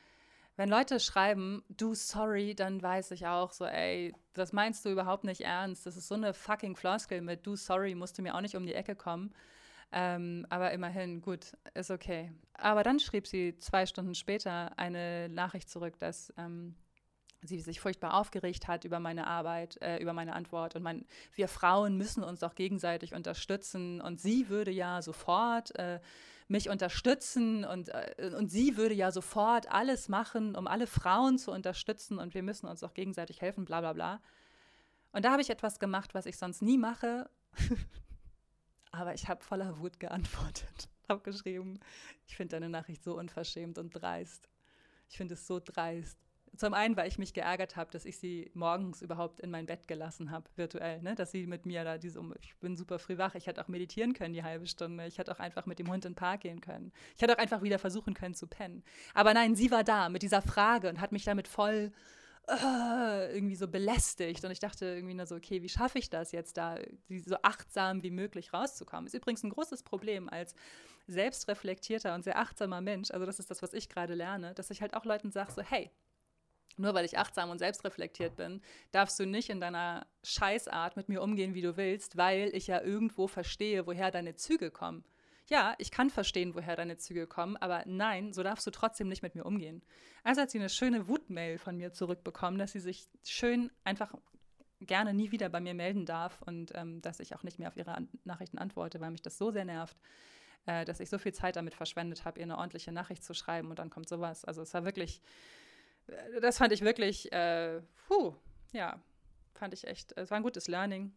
[0.55, 5.23] wenn Leute schreiben, du sorry, dann weiß ich auch so, ey, das meinst du überhaupt
[5.23, 5.85] nicht ernst.
[5.85, 8.65] Das ist so eine fucking Floskel mit du sorry, musst du mir auch nicht um
[8.65, 9.33] die Ecke kommen.
[9.95, 12.31] Ähm, aber immerhin, gut, ist okay.
[12.53, 16.75] Aber dann schrieb sie zwei Stunden später eine Nachricht zurück, dass ähm,
[17.43, 20.75] sie sich furchtbar aufgeregt hat über meine Arbeit, äh, über meine Antwort.
[20.75, 24.01] Und mein, wir Frauen müssen uns auch gegenseitig unterstützen.
[24.01, 25.99] Und sie würde ja sofort äh,
[26.47, 31.51] mich unterstützen und, äh, und sie würde ja sofort alles machen, um alle Frauen zu
[31.51, 32.17] unterstützen.
[32.17, 34.21] Und wir müssen uns auch gegenseitig helfen, bla bla bla.
[35.11, 37.29] Und da habe ich etwas gemacht, was ich sonst nie mache.
[38.93, 40.87] Aber ich habe voller Wut geantwortet.
[41.09, 41.79] habe geschrieben,
[42.27, 44.47] ich finde deine Nachricht so unverschämt und dreist.
[45.09, 46.17] Ich finde es so dreist.
[46.55, 49.87] Zum einen, weil ich mich geärgert habe, dass ich sie morgens überhaupt in mein Bett
[49.87, 51.15] gelassen habe, virtuell, ne?
[51.15, 54.13] dass sie mit mir da diese, ich bin super früh wach, ich hätte auch meditieren
[54.13, 56.61] können die halbe Stunde, ich hätte auch einfach mit dem Hund in den Park gehen
[56.61, 58.83] können, ich hätte auch einfach wieder versuchen können zu pennen.
[59.15, 61.91] Aber nein, sie war da mit dieser Frage und hat mich damit voll
[62.49, 64.43] uh, irgendwie so belästigt.
[64.43, 66.77] Und ich dachte irgendwie nur so, okay, wie schaffe ich das jetzt da,
[67.25, 69.07] so achtsam wie möglich rauszukommen?
[69.07, 70.55] Ist übrigens ein großes Problem als
[71.07, 73.11] selbstreflektierter und sehr achtsamer Mensch.
[73.11, 75.61] Also das ist das, was ich gerade lerne, dass ich halt auch Leuten sage, so,
[75.61, 75.91] hey,
[76.77, 81.21] nur weil ich achtsam und selbstreflektiert bin, darfst du nicht in deiner Scheißart mit mir
[81.21, 85.03] umgehen, wie du willst, weil ich ja irgendwo verstehe, woher deine Züge kommen
[85.53, 89.21] ja, ich kann verstehen, woher deine Züge kommen, aber nein, so darfst du trotzdem nicht
[89.21, 89.83] mit mir umgehen.
[90.23, 94.15] Also hat sie eine schöne Wutmail von mir zurückbekommen, dass sie sich schön einfach
[94.79, 97.77] gerne nie wieder bei mir melden darf und ähm, dass ich auch nicht mehr auf
[97.77, 99.95] ihre An Nachrichten antworte, weil mich das so sehr nervt,
[100.65, 103.69] äh, dass ich so viel Zeit damit verschwendet habe, ihr eine ordentliche Nachricht zu schreiben
[103.69, 104.45] und dann kommt sowas.
[104.45, 105.21] Also es war wirklich,
[106.07, 108.33] äh, das fand ich wirklich, äh, puh,
[108.71, 108.99] ja,
[109.53, 111.13] fand ich echt, es war ein gutes Learning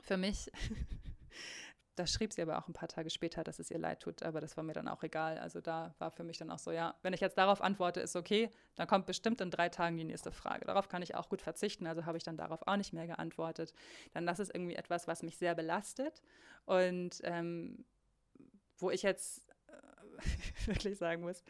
[0.00, 0.50] für mich,
[1.96, 4.40] da schrieb sie aber auch ein paar Tage später, dass es ihr leid tut, aber
[4.40, 5.38] das war mir dann auch egal.
[5.38, 8.16] Also da war für mich dann auch so, ja, wenn ich jetzt darauf antworte, ist
[8.16, 10.64] okay, dann kommt bestimmt in drei Tagen die nächste Frage.
[10.66, 13.72] Darauf kann ich auch gut verzichten, also habe ich dann darauf auch nicht mehr geantwortet.
[14.12, 16.22] Dann das ist irgendwie etwas, was mich sehr belastet
[16.64, 17.84] und ähm,
[18.78, 20.18] wo ich jetzt äh,
[20.66, 21.42] wirklich sagen muss,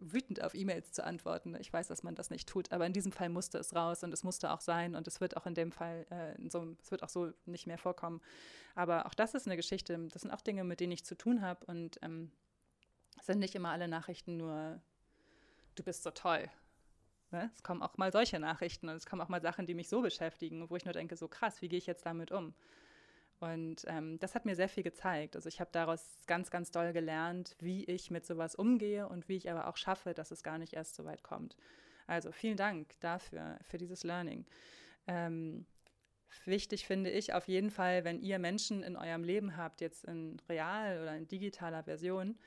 [0.00, 1.56] wütend auf E-Mails zu antworten.
[1.60, 4.12] Ich weiß, dass man das nicht tut, aber in diesem Fall musste es raus und
[4.12, 7.02] es musste auch sein und es wird auch in dem Fall, äh, so, es wird
[7.02, 8.20] auch so nicht mehr vorkommen.
[8.74, 11.42] Aber auch das ist eine Geschichte, das sind auch Dinge, mit denen ich zu tun
[11.42, 12.30] habe und ähm,
[13.22, 14.80] sind nicht immer alle Nachrichten nur,
[15.74, 16.48] du bist so toll.
[17.32, 17.50] Ne?
[17.54, 20.00] Es kommen auch mal solche Nachrichten und es kommen auch mal Sachen, die mich so
[20.00, 22.54] beschäftigen, wo ich nur denke, so krass, wie gehe ich jetzt damit um?
[23.38, 25.36] Und ähm, das hat mir sehr viel gezeigt.
[25.36, 29.36] Also ich habe daraus ganz, ganz doll gelernt, wie ich mit sowas umgehe und wie
[29.36, 31.56] ich aber auch schaffe, dass es gar nicht erst so weit kommt.
[32.06, 34.46] Also vielen Dank dafür, für dieses Learning.
[35.06, 35.66] Ähm,
[36.44, 40.40] wichtig finde ich auf jeden Fall, wenn ihr Menschen in eurem Leben habt, jetzt in
[40.48, 42.38] real oder in digitaler Version,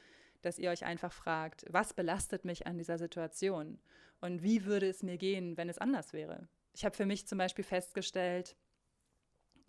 [0.42, 3.80] dass ihr euch einfach fragt, was belastet mich an dieser Situation
[4.22, 6.48] und wie würde es mir gehen, wenn es anders wäre.
[6.74, 8.56] Ich habe für mich zum Beispiel festgestellt,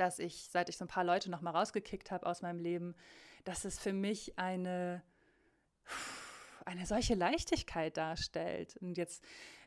[0.01, 2.95] dass ich, seit ich so ein paar Leute noch mal rausgekickt habe aus meinem Leben,
[3.45, 5.03] dass es für mich eine,
[6.65, 8.77] eine solche Leichtigkeit darstellt.
[8.79, 9.23] Und jetzt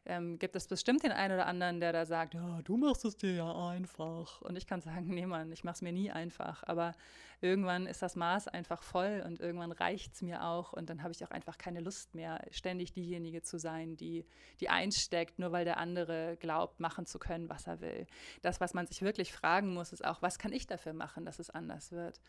[0.06, 3.16] ähm, gibt es bestimmt den einen oder anderen, der da sagt, ja, du machst es
[3.16, 4.42] dir ja einfach.
[4.42, 6.64] Und ich kann sagen, nee, Mann, ich mache es mir nie einfach.
[6.64, 6.94] Aber
[7.40, 10.74] irgendwann ist das Maß einfach voll und irgendwann reicht es mir auch.
[10.74, 14.26] Und dann habe ich auch einfach keine Lust mehr, ständig diejenige zu sein, die,
[14.60, 18.06] die einsteckt, nur weil der andere glaubt, machen zu können, was er will.
[18.42, 21.40] Das, was man sich wirklich fragen muss, ist auch, was kann ich dafür machen, dass
[21.40, 22.20] es anders wird?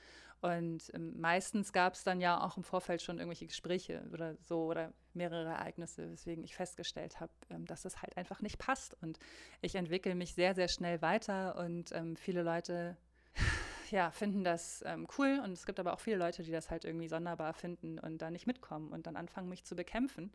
[0.40, 4.66] Und ähm, meistens gab es dann ja auch im Vorfeld schon irgendwelche Gespräche oder so
[4.66, 8.96] oder mehrere Ereignisse, weswegen ich festgestellt habe, ähm, dass es halt einfach nicht passt.
[9.02, 9.18] Und
[9.60, 12.96] ich entwickle mich sehr, sehr schnell weiter und ähm, viele Leute
[13.90, 16.84] ja, finden das ähm, cool und es gibt aber auch viele Leute, die das halt
[16.84, 20.32] irgendwie sonderbar finden und da nicht mitkommen und dann anfangen, mich zu bekämpfen.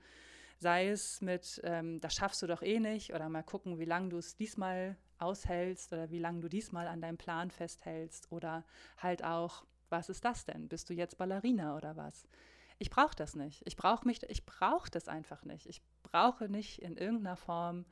[0.57, 4.09] Sei es mit, ähm, das schaffst du doch eh nicht oder mal gucken, wie lange
[4.09, 8.65] du es diesmal aushältst oder wie lange du diesmal an deinem Plan festhältst oder
[8.97, 10.67] halt auch, was ist das denn?
[10.67, 12.27] Bist du jetzt Ballerina oder was?
[12.79, 13.61] Ich brauche das nicht.
[13.65, 15.67] Ich brauche mich, ich brauche das einfach nicht.
[15.67, 17.85] Ich brauche nicht in irgendeiner Form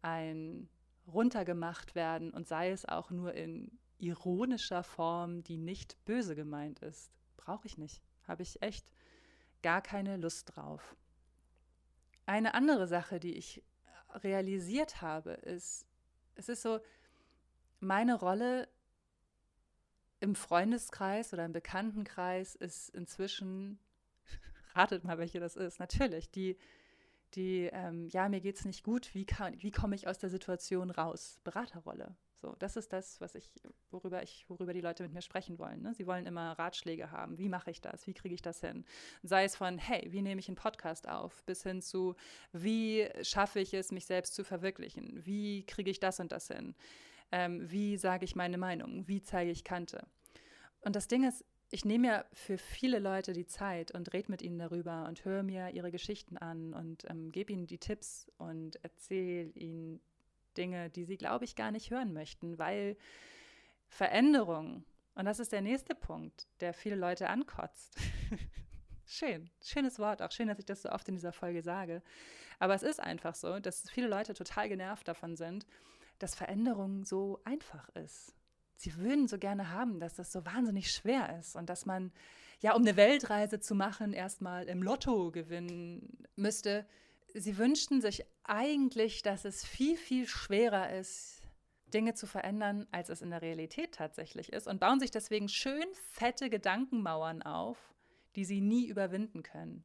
[0.00, 0.68] ein
[1.06, 7.10] runtergemacht werden und sei es auch nur in ironischer Form, die nicht böse gemeint ist.
[7.36, 8.02] Brauche ich nicht.
[8.26, 8.86] Habe ich echt
[9.62, 10.96] gar keine Lust drauf.
[12.26, 13.64] Eine andere Sache, die ich
[14.14, 15.86] realisiert habe, ist,
[16.36, 16.78] es ist so,
[17.80, 18.68] meine Rolle
[20.20, 23.78] im Freundeskreis oder im Bekanntenkreis ist inzwischen
[24.74, 25.80] ratet mal, welche das ist.
[25.80, 26.56] Natürlich, die,
[27.34, 29.26] die ähm, ja, mir geht es nicht gut, wie,
[29.58, 31.40] wie komme ich aus der Situation raus?
[31.44, 32.16] Beraterrolle.
[32.40, 33.50] So, das ist das, was ich,
[33.90, 35.82] worüber ich, worüber die Leute mit mir sprechen wollen.
[35.82, 35.92] Ne?
[35.94, 37.36] Sie wollen immer Ratschläge haben.
[37.36, 38.06] Wie mache ich das?
[38.06, 38.84] Wie kriege ich das hin?
[39.24, 42.14] Sei es von, hey, wie nehme ich einen Podcast auf, bis hin zu,
[42.52, 45.26] wie schaffe ich es, mich selbst zu verwirklichen?
[45.26, 46.76] Wie kriege ich das und das hin?
[47.32, 49.08] Ähm, wie sage ich meine Meinung?
[49.08, 50.06] Wie zeige ich Kante?
[50.82, 54.40] Und das Ding ist, ich nehme mir für viele Leute die Zeit und rede mit
[54.42, 58.82] ihnen darüber und höre mir ihre Geschichten an und ähm, gebe ihnen die Tipps und
[58.82, 60.00] erzähle ihnen
[60.56, 62.96] Dinge, die sie, glaube ich, gar nicht hören möchten, weil
[63.86, 67.96] Veränderung, und das ist der nächste Punkt, der viele Leute ankotzt.
[69.10, 72.02] Schön, schönes Wort, auch schön, dass ich das so oft in dieser Folge sage.
[72.58, 75.64] Aber es ist einfach so, dass viele Leute total genervt davon sind,
[76.18, 78.37] dass Veränderung so einfach ist
[78.78, 82.12] sie würden so gerne haben, dass das so wahnsinnig schwer ist und dass man
[82.60, 86.86] ja, um eine Weltreise zu machen, erstmal im Lotto gewinnen müsste.
[87.34, 91.42] Sie wünschten sich eigentlich, dass es viel, viel schwerer ist,
[91.94, 95.86] Dinge zu verändern, als es in der Realität tatsächlich ist und bauen sich deswegen schön
[96.10, 97.78] fette Gedankenmauern auf,
[98.34, 99.84] die sie nie überwinden können.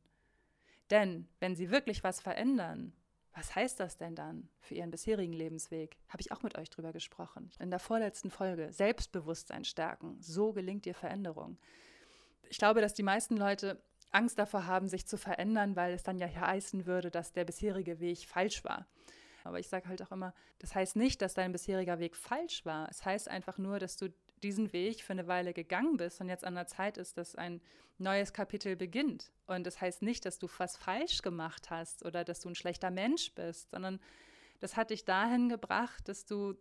[0.89, 2.93] Denn wenn sie wirklich was verändern,
[3.33, 5.97] was heißt das denn dann für Ihren bisherigen Lebensweg?
[6.09, 7.51] Habe ich auch mit euch drüber gesprochen.
[7.59, 8.71] In der vorletzten Folge.
[8.71, 10.17] Selbstbewusstsein stärken.
[10.21, 11.57] So gelingt dir Veränderung.
[12.49, 16.19] Ich glaube, dass die meisten Leute Angst davor haben, sich zu verändern, weil es dann
[16.19, 18.85] ja heißen würde, dass der bisherige Weg falsch war.
[19.43, 22.87] Aber ich sage halt auch immer, das heißt nicht, dass dein bisheriger Weg falsch war.
[22.89, 24.13] Es heißt einfach nur, dass du
[24.43, 27.61] diesen Weg für eine Weile gegangen bist und jetzt an der Zeit ist, dass ein
[27.97, 29.31] neues Kapitel beginnt.
[29.47, 32.91] Und das heißt nicht, dass du was falsch gemacht hast oder dass du ein schlechter
[32.91, 33.99] Mensch bist, sondern
[34.59, 36.55] das hat dich dahin gebracht, dass du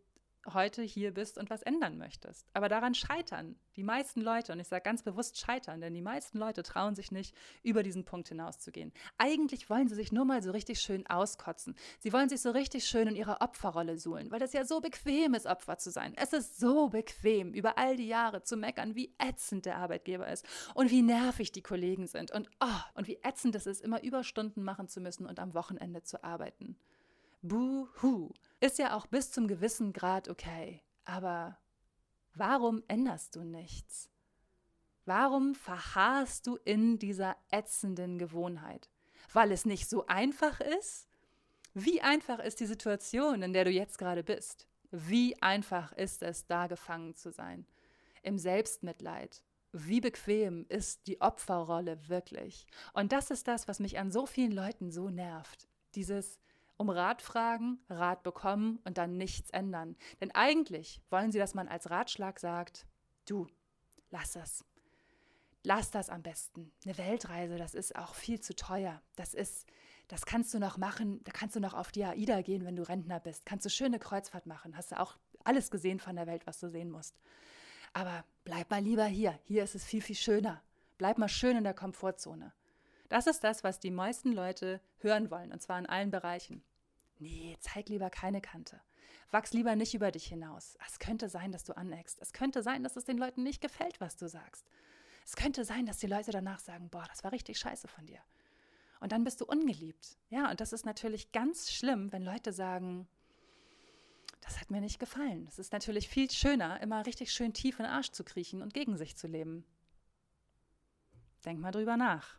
[0.52, 2.46] heute hier bist und was ändern möchtest.
[2.52, 6.38] Aber daran scheitern die meisten Leute, und ich sage ganz bewusst scheitern, denn die meisten
[6.38, 8.92] Leute trauen sich nicht, über diesen Punkt hinauszugehen.
[9.18, 11.74] Eigentlich wollen sie sich nur mal so richtig schön auskotzen.
[12.00, 15.34] Sie wollen sich so richtig schön in ihrer Opferrolle suhlen, weil es ja so bequem
[15.34, 16.14] ist, Opfer zu sein.
[16.16, 20.46] Es ist so bequem, über all die Jahre zu meckern, wie ätzend der Arbeitgeber ist
[20.74, 24.62] und wie nervig die Kollegen sind und, oh, und wie ätzend es ist, immer Überstunden
[24.62, 26.76] machen zu müssen und am Wochenende zu arbeiten.
[27.42, 28.32] Buhu.
[28.62, 30.82] Ist ja auch bis zum gewissen Grad okay.
[31.04, 31.58] Aber
[32.32, 34.08] warum änderst du nichts?
[35.04, 38.88] Warum verharrst du in dieser ätzenden Gewohnheit?
[39.32, 41.08] Weil es nicht so einfach ist?
[41.74, 44.68] Wie einfach ist die Situation, in der du jetzt gerade bist?
[44.92, 47.66] Wie einfach ist es, da gefangen zu sein?
[48.22, 49.42] Im Selbstmitleid.
[49.72, 52.68] Wie bequem ist die Opferrolle wirklich?
[52.92, 55.66] Und das ist das, was mich an so vielen Leuten so nervt.
[55.96, 56.38] Dieses,
[56.82, 59.96] um Rat fragen, Rat bekommen und dann nichts ändern.
[60.20, 62.86] Denn eigentlich wollen sie, dass man als Ratschlag sagt,
[63.24, 63.46] du,
[64.10, 64.64] lass es.
[65.62, 66.72] Lass das am besten.
[66.84, 69.00] Eine Weltreise, das ist auch viel zu teuer.
[69.14, 69.68] Das ist,
[70.08, 72.82] das kannst du noch machen, da kannst du noch auf die AIDA gehen, wenn du
[72.82, 73.46] Rentner bist.
[73.46, 74.76] Kannst du schöne Kreuzfahrt machen.
[74.76, 77.16] Hast du auch alles gesehen von der Welt, was du sehen musst.
[77.92, 79.38] Aber bleib mal lieber hier.
[79.44, 80.60] Hier ist es viel, viel schöner.
[80.98, 82.52] Bleib mal schön in der Komfortzone.
[83.08, 86.64] Das ist das, was die meisten Leute hören wollen, und zwar in allen Bereichen.
[87.22, 88.80] Nee, zeig lieber keine Kante.
[89.30, 90.76] Wachs lieber nicht über dich hinaus.
[90.84, 92.20] Es könnte sein, dass du aneckst.
[92.20, 94.66] Es könnte sein, dass es den Leuten nicht gefällt, was du sagst.
[95.24, 98.18] Es könnte sein, dass die Leute danach sagen, boah, das war richtig scheiße von dir.
[98.98, 100.18] Und dann bist du ungeliebt.
[100.30, 103.06] Ja, und das ist natürlich ganz schlimm, wenn Leute sagen,
[104.40, 105.46] das hat mir nicht gefallen.
[105.46, 108.74] Es ist natürlich viel schöner, immer richtig schön tief in den Arsch zu kriechen und
[108.74, 109.64] gegen sich zu leben.
[111.44, 112.36] Denk mal drüber nach.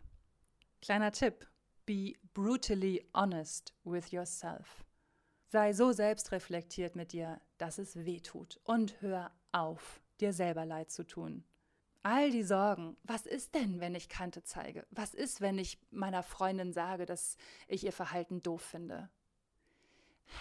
[0.82, 1.48] Kleiner Tipp,
[1.86, 4.86] Be brutally honest with yourself.
[5.50, 8.60] Sei so selbstreflektiert mit dir, dass es weh tut.
[8.64, 11.44] Und hör auf, dir selber leid zu tun.
[12.02, 14.86] All die Sorgen, was ist denn, wenn ich Kante zeige?
[14.92, 19.10] Was ist, wenn ich meiner Freundin sage, dass ich ihr Verhalten doof finde?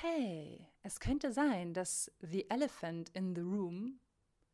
[0.00, 4.00] Hey, es könnte sein, dass the elephant in the room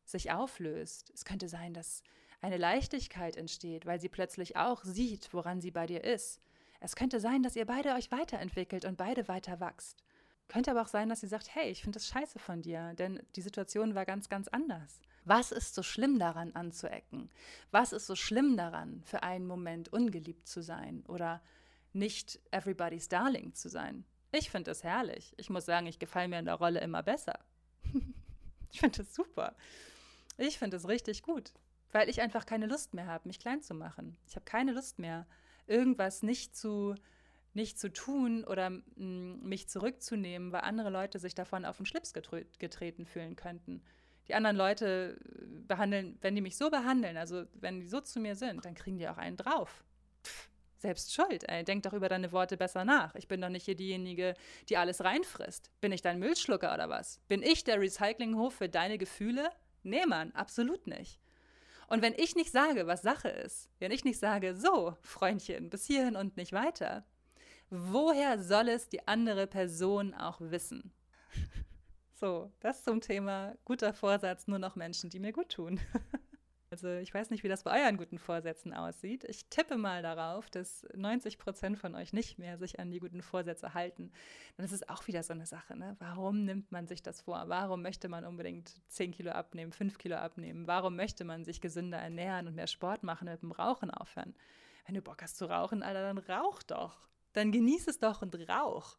[0.05, 1.11] sich auflöst.
[1.13, 2.03] Es könnte sein, dass
[2.41, 6.41] eine Leichtigkeit entsteht, weil sie plötzlich auch sieht, woran sie bei dir ist.
[6.79, 10.03] Es könnte sein, dass ihr beide euch weiterentwickelt und beide weiter wachst.
[10.47, 13.21] Könnte aber auch sein, dass sie sagt, hey, ich finde das scheiße von dir, denn
[13.35, 14.99] die Situation war ganz, ganz anders.
[15.25, 17.29] Was ist so schlimm daran, anzuecken?
[17.69, 21.41] Was ist so schlimm daran, für einen Moment ungeliebt zu sein oder
[21.93, 24.05] nicht everybody's darling zu sein?
[24.31, 25.33] Ich finde das herrlich.
[25.37, 27.39] Ich muss sagen, ich gefalle mir in der Rolle immer besser.
[28.71, 29.55] ich finde das super.
[30.37, 31.51] Ich finde es richtig gut,
[31.91, 34.17] weil ich einfach keine Lust mehr habe, mich klein zu machen.
[34.27, 35.27] Ich habe keine Lust mehr,
[35.69, 36.95] irgendwas nicht zu,
[37.53, 43.05] nicht zu tun oder mich zurückzunehmen, weil andere Leute sich davon auf den Schlips getreten
[43.05, 43.81] fühlen könnten.
[44.27, 48.19] Die anderen Leute äh, behandeln, wenn die mich so behandeln, also wenn die so zu
[48.19, 49.83] mir sind, dann kriegen die auch einen drauf.
[50.23, 51.63] Pff, selbst schuld, ey.
[51.63, 53.15] Denk doch über deine Worte besser nach.
[53.15, 54.35] Ich bin doch nicht hier diejenige,
[54.69, 55.71] die alles reinfrisst.
[55.81, 57.19] Bin ich dein Müllschlucker oder was?
[57.27, 59.49] Bin ich der Recyclinghof für deine Gefühle?
[59.81, 61.19] Nee, Mann, absolut nicht.
[61.89, 65.85] Und wenn ich nicht sage, was Sache ist, wenn ich nicht sage, so, Freundchen, bis
[65.85, 67.03] hierhin und nicht weiter,
[67.71, 70.93] woher soll es die andere Person auch wissen?
[72.13, 75.79] So, das zum Thema guter Vorsatz, nur noch Menschen, die mir gut tun.
[76.71, 79.23] Also ich weiß nicht, wie das bei euren guten Vorsätzen aussieht.
[79.23, 83.23] Ich tippe mal darauf, dass 90 Prozent von euch nicht mehr sich an die guten
[83.23, 84.11] Vorsätze halten.
[84.55, 85.75] Dann ist es auch wieder so eine Sache.
[85.75, 85.95] Ne?
[85.99, 87.45] Warum nimmt man sich das vor?
[87.47, 90.67] Warum möchte man unbedingt 10 Kilo abnehmen, 5 Kilo abnehmen?
[90.67, 94.35] Warum möchte man sich gesünder ernähren und mehr Sport machen und mit dem Rauchen aufhören?
[94.85, 97.09] Wenn du Bock hast zu rauchen, Alter, dann rauch doch.
[97.33, 98.97] Dann genieß es doch und rauch.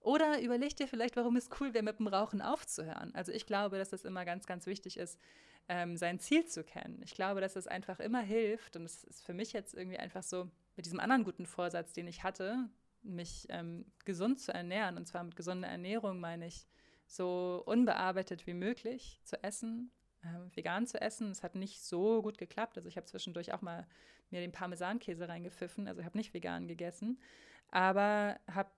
[0.00, 3.14] Oder überleg dir vielleicht, warum es cool wäre, mit dem Rauchen aufzuhören.
[3.14, 5.18] Also ich glaube, dass das immer ganz, ganz wichtig ist,
[5.68, 7.00] ähm, sein Ziel zu kennen.
[7.04, 10.22] Ich glaube, dass es einfach immer hilft und es ist für mich jetzt irgendwie einfach
[10.22, 12.68] so mit diesem anderen guten Vorsatz, den ich hatte,
[13.02, 14.96] mich ähm, gesund zu ernähren.
[14.96, 16.66] Und zwar mit gesunder Ernährung meine ich
[17.06, 19.90] so unbearbeitet wie möglich zu essen,
[20.22, 21.30] äh, vegan zu essen.
[21.30, 22.76] Es hat nicht so gut geklappt.
[22.76, 23.86] Also ich habe zwischendurch auch mal
[24.30, 25.88] mir den Parmesankäse reingepfiffen.
[25.88, 27.20] Also ich habe nicht vegan gegessen,
[27.68, 28.70] aber habe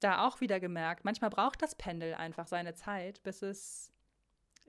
[0.00, 3.92] da auch wieder gemerkt, manchmal braucht das Pendel einfach seine Zeit, bis es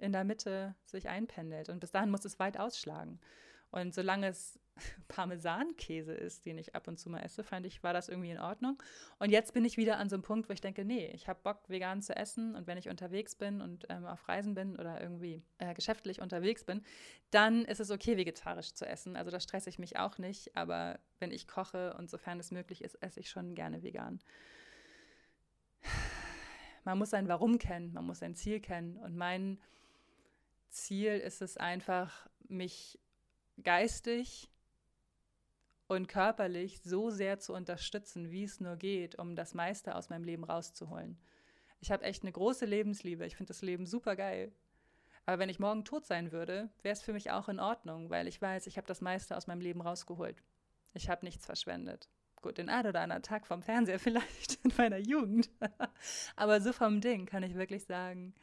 [0.02, 1.70] in der Mitte sich einpendelt.
[1.70, 3.20] Und bis dahin muss es weit ausschlagen.
[3.72, 4.60] Und solange es
[5.08, 8.40] Parmesankäse ist, den ich ab und zu mal esse, fand ich, war das irgendwie in
[8.40, 8.82] Ordnung.
[9.20, 11.40] Und jetzt bin ich wieder an so einem Punkt, wo ich denke, nee, ich habe
[11.42, 12.56] Bock, vegan zu essen.
[12.56, 16.66] Und wenn ich unterwegs bin und ähm, auf Reisen bin oder irgendwie äh, geschäftlich unterwegs
[16.66, 16.84] bin,
[17.32, 19.16] dann ist es okay, vegetarisch zu essen.
[19.16, 20.56] Also da stresse ich mich auch nicht.
[20.56, 24.20] Aber wenn ich koche und sofern es möglich ist, esse ich schon gerne vegan.
[26.84, 28.98] man muss sein Warum kennen, man muss sein Ziel kennen.
[28.98, 29.60] Und mein
[30.72, 33.00] Ziel ist es einfach, mich
[33.62, 34.50] geistig
[35.88, 40.24] und körperlich so sehr zu unterstützen, wie es nur geht, um das meiste aus meinem
[40.24, 41.18] Leben rauszuholen.
[41.82, 43.26] Ich habe echt eine große Lebensliebe.
[43.26, 44.54] Ich finde das Leben super geil.
[45.26, 48.28] Aber wenn ich morgen tot sein würde, wäre es für mich auch in Ordnung, weil
[48.28, 50.42] ich weiß, ich habe das meiste aus meinem Leben rausgeholt.
[50.94, 52.10] Ich habe nichts verschwendet.
[52.42, 55.50] Gut, den einen oder anderen Tag vom Fernseher vielleicht in meiner Jugend.
[56.36, 58.34] Aber so vom Ding kann ich wirklich sagen,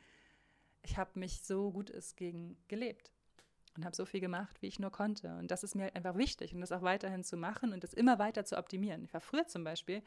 [0.89, 3.11] ich habe mich so gut es ging gelebt
[3.77, 5.37] und habe so viel gemacht, wie ich nur konnte.
[5.37, 8.19] Und das ist mir einfach wichtig und das auch weiterhin zu machen und das immer
[8.19, 9.05] weiter zu optimieren.
[9.05, 10.03] Ich war früher zum Beispiel,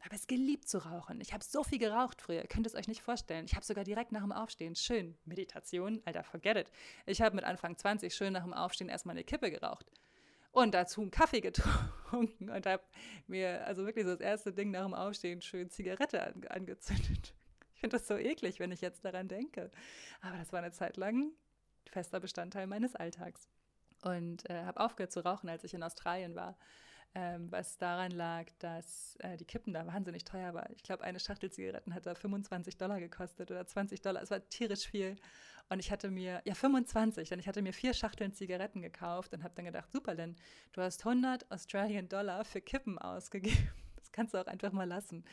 [0.00, 1.20] habe es geliebt zu rauchen.
[1.20, 3.44] Ich habe so viel geraucht früher, ihr könnt es euch nicht vorstellen.
[3.46, 6.70] Ich habe sogar direkt nach dem Aufstehen, schön, Meditation, Alter, forget it.
[7.06, 9.86] Ich habe mit Anfang 20 schön nach dem Aufstehen erstmal eine Kippe geraucht
[10.50, 12.82] und dazu einen Kaffee getrunken und habe
[13.28, 17.34] mir also wirklich so das erste Ding nach dem Aufstehen schön Zigarette an, angezündet.
[17.78, 19.70] Ich finde das so eklig, wenn ich jetzt daran denke.
[20.20, 21.30] Aber das war eine Zeit lang
[21.88, 23.48] fester Bestandteil meines Alltags.
[24.02, 26.58] Und äh, habe aufgehört zu rauchen, als ich in Australien war.
[27.14, 30.72] Ähm, was daran lag, dass äh, die Kippen da wahnsinnig teuer waren.
[30.74, 34.22] Ich glaube, eine Schachtel Zigaretten hat da 25 Dollar gekostet oder 20 Dollar.
[34.22, 35.14] Es war tierisch viel.
[35.68, 39.44] Und ich hatte mir, ja 25, denn ich hatte mir vier Schachteln Zigaretten gekauft und
[39.44, 40.34] habe dann gedacht, super, denn
[40.72, 43.70] du hast 100 Australian Dollar für Kippen ausgegeben.
[44.18, 45.24] Kannst du auch einfach mal lassen.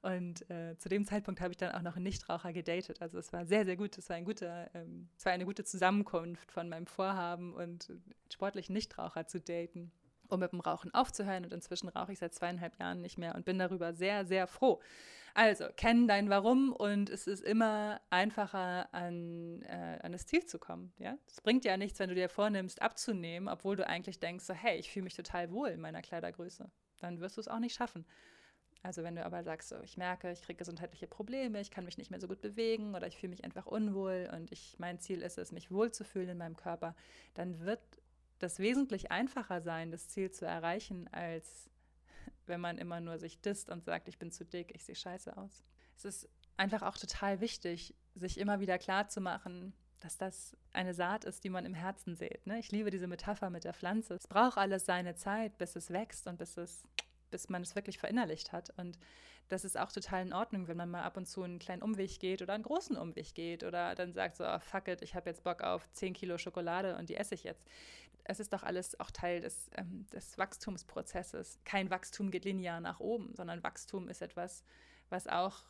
[0.00, 3.02] Und äh, zu dem Zeitpunkt habe ich dann auch noch einen Nichtraucher gedatet.
[3.02, 3.98] Also es war sehr, sehr gut.
[3.98, 7.92] Es war, ein guter, ähm, es war eine gute Zusammenkunft von meinem Vorhaben und
[8.32, 9.90] sportlichen Nichtraucher zu daten
[10.30, 11.44] um mit dem Rauchen aufzuhören.
[11.44, 14.80] Und inzwischen rauche ich seit zweieinhalb Jahren nicht mehr und bin darüber sehr, sehr froh.
[15.34, 20.58] Also, kennen dein Warum und es ist immer einfacher, an, äh, an das Ziel zu
[20.58, 20.92] kommen.
[20.98, 21.16] Ja?
[21.26, 24.78] Es bringt ja nichts, wenn du dir vornimmst, abzunehmen, obwohl du eigentlich denkst, so, hey,
[24.78, 26.70] ich fühle mich total wohl in meiner Kleidergröße.
[26.98, 28.04] Dann wirst du es auch nicht schaffen.
[28.82, 31.98] Also wenn du aber sagst, so, ich merke, ich kriege gesundheitliche Probleme, ich kann mich
[31.98, 35.22] nicht mehr so gut bewegen oder ich fühle mich einfach unwohl und ich, mein Ziel
[35.22, 36.94] ist es, mich wohlzufühlen in meinem Körper,
[37.34, 37.80] dann wird
[38.38, 41.70] das wesentlich einfacher sein, das Ziel zu erreichen, als
[42.46, 45.36] wenn man immer nur sich disst und sagt, ich bin zu dick, ich sehe scheiße
[45.36, 45.64] aus.
[45.96, 50.94] Es ist einfach auch total wichtig, sich immer wieder klar zu machen, dass das eine
[50.94, 52.46] Saat ist, die man im Herzen sät.
[52.46, 52.58] Ne?
[52.58, 54.14] Ich liebe diese Metapher mit der Pflanze.
[54.14, 56.84] Es braucht alles seine Zeit, bis es wächst und bis es
[57.30, 58.70] bis man es wirklich verinnerlicht hat.
[58.76, 58.98] Und
[59.48, 62.20] das ist auch total in Ordnung, wenn man mal ab und zu einen kleinen Umweg
[62.20, 65.30] geht oder einen großen Umweg geht oder dann sagt so, oh, fuck it, ich habe
[65.30, 67.64] jetzt Bock auf 10 Kilo Schokolade und die esse ich jetzt.
[68.24, 71.60] Es ist doch alles auch Teil des, ähm, des Wachstumsprozesses.
[71.64, 74.64] Kein Wachstum geht linear nach oben, sondern Wachstum ist etwas,
[75.08, 75.64] was auch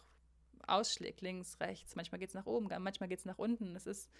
[0.66, 1.96] ausschlägt, links, rechts.
[1.96, 3.76] Manchmal geht es nach oben, manchmal geht es nach unten.
[3.76, 4.10] Es ist,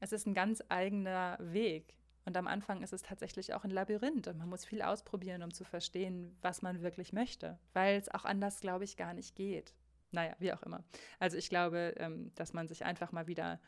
[0.00, 1.96] es ist ein ganz eigener Weg.
[2.24, 5.54] Und am Anfang ist es tatsächlich auch ein Labyrinth und man muss viel ausprobieren, um
[5.54, 9.74] zu verstehen, was man wirklich möchte, weil es auch anders, glaube ich, gar nicht geht.
[10.10, 10.82] Naja, wie auch immer.
[11.20, 13.60] Also ich glaube, ähm, dass man sich einfach mal wieder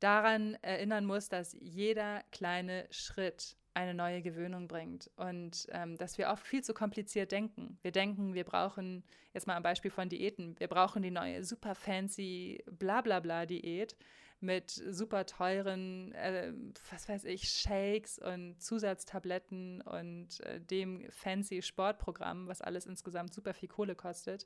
[0.00, 6.30] daran erinnern muss, dass jeder kleine Schritt eine neue Gewöhnung bringt und ähm, dass wir
[6.30, 7.78] oft viel zu kompliziert denken.
[7.82, 11.76] Wir denken, wir brauchen, jetzt mal am Beispiel von Diäten, wir brauchen die neue super
[11.76, 13.96] fancy Blablabla-Diät
[14.40, 16.52] mit super teuren, äh,
[16.90, 23.54] was weiß ich, Shakes und Zusatztabletten und äh, dem fancy Sportprogramm, was alles insgesamt super
[23.54, 24.44] viel Kohle kostet.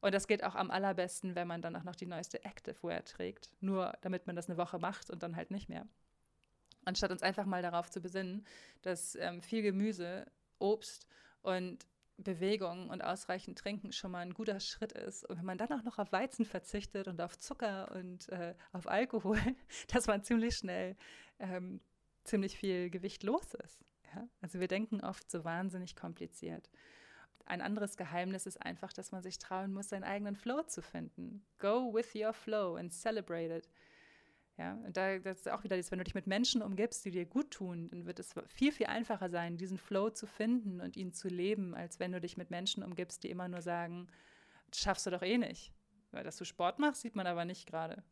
[0.00, 3.52] Und das geht auch am allerbesten, wenn man dann auch noch die neueste Activewear trägt,
[3.60, 5.86] nur damit man das eine Woche macht und dann halt nicht mehr.
[6.84, 8.46] Anstatt uns einfach mal darauf zu besinnen,
[8.82, 10.26] dass ähm, viel Gemüse,
[10.58, 11.06] Obst
[11.42, 11.86] und
[12.18, 15.24] Bewegung und ausreichend Trinken schon mal ein guter Schritt ist.
[15.24, 18.86] Und wenn man dann auch noch auf Weizen verzichtet und auf Zucker und äh, auf
[18.86, 19.38] Alkohol,
[19.88, 20.96] dass man ziemlich schnell
[21.38, 21.80] ähm,
[22.24, 23.84] ziemlich viel Gewicht los ist.
[24.14, 24.28] Ja?
[24.40, 26.70] Also wir denken oft so wahnsinnig kompliziert.
[27.44, 31.44] Ein anderes Geheimnis ist einfach, dass man sich trauen muss, seinen eigenen Flow zu finden.
[31.58, 33.68] Go with your flow and celebrate it.
[34.58, 37.10] Ja, und da, das ist auch wieder das, wenn du dich mit Menschen umgibst, die
[37.10, 40.96] dir gut tun, dann wird es viel, viel einfacher sein, diesen Flow zu finden und
[40.96, 44.08] ihn zu leben, als wenn du dich mit Menschen umgibst, die immer nur sagen,
[44.70, 45.72] das schaffst du doch eh nicht.
[46.10, 48.02] Weil dass du Sport machst, sieht man aber nicht gerade.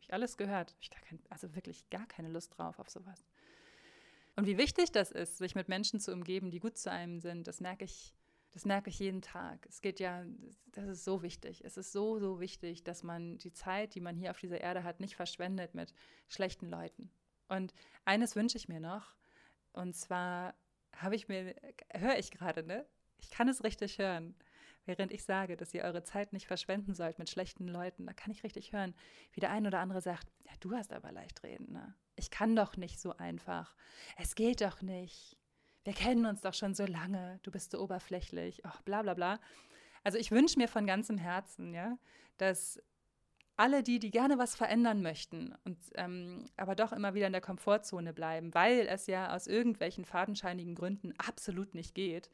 [0.00, 0.76] Ich alles gehört.
[0.80, 3.24] Ich kein, also wirklich gar keine Lust drauf auf sowas.
[4.36, 7.46] Und wie wichtig das ist, sich mit Menschen zu umgeben, die gut zu einem sind,
[7.46, 8.14] das merke ich
[8.52, 9.66] das merke ich jeden Tag.
[9.66, 10.24] Es geht ja,
[10.72, 11.64] das ist so wichtig.
[11.64, 14.84] Es ist so, so wichtig, dass man die Zeit, die man hier auf dieser Erde
[14.84, 15.94] hat, nicht verschwendet mit
[16.28, 17.10] schlechten Leuten.
[17.48, 17.72] Und
[18.04, 19.14] eines wünsche ich mir noch.
[19.72, 20.54] Und zwar
[20.94, 21.54] habe ich mir,
[21.94, 22.86] höre ich gerade, ne?
[23.18, 24.34] Ich kann es richtig hören.
[24.84, 28.32] Während ich sage, dass ihr eure Zeit nicht verschwenden sollt mit schlechten Leuten, da kann
[28.32, 28.94] ich richtig hören,
[29.32, 31.94] wie der ein oder andere sagt, ja, du hast aber leicht reden, ne?
[32.16, 33.74] Ich kann doch nicht so einfach.
[34.18, 35.38] Es geht doch nicht
[35.84, 39.40] wir kennen uns doch schon so lange, du bist so oberflächlich, ach, bla bla bla.
[40.04, 41.98] Also ich wünsche mir von ganzem Herzen, ja,
[42.38, 42.80] dass
[43.56, 47.42] alle die, die gerne was verändern möchten und ähm, aber doch immer wieder in der
[47.42, 52.30] Komfortzone bleiben, weil es ja aus irgendwelchen fadenscheinigen Gründen absolut nicht geht,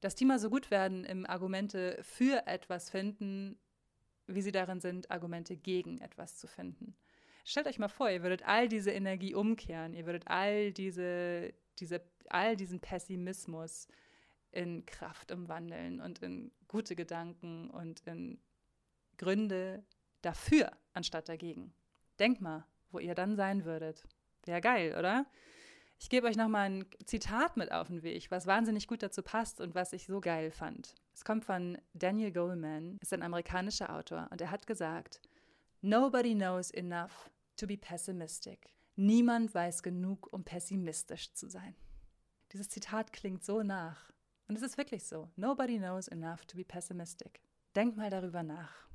[0.00, 3.58] dass die mal so gut werden im Argumente für etwas finden,
[4.26, 6.96] wie sie darin sind, Argumente gegen etwas zu finden.
[7.44, 12.02] Stellt euch mal vor, ihr würdet all diese Energie umkehren, ihr würdet all diese, diese,
[12.28, 13.88] all diesen Pessimismus
[14.50, 18.38] in Kraft umwandeln und in gute Gedanken und in
[19.16, 19.84] Gründe
[20.20, 21.72] dafür anstatt dagegen.
[22.18, 24.06] Denkt mal, wo ihr dann sein würdet.
[24.44, 25.26] Wäre geil, oder?
[25.98, 29.60] Ich gebe euch nochmal ein Zitat mit auf den Weg, was wahnsinnig gut dazu passt
[29.60, 30.94] und was ich so geil fand.
[31.14, 35.20] Es kommt von Daniel Goleman, ist ein amerikanischer Autor und er hat gesagt,
[35.80, 38.72] Nobody knows enough to be pessimistic.
[38.96, 41.74] Niemand weiß genug, um pessimistisch zu sein.
[42.52, 44.12] Dieses Zitat klingt so nach.
[44.48, 45.30] Und es ist wirklich so.
[45.36, 47.40] Nobody knows enough to be pessimistic.
[47.74, 48.88] Denkt mal darüber nach.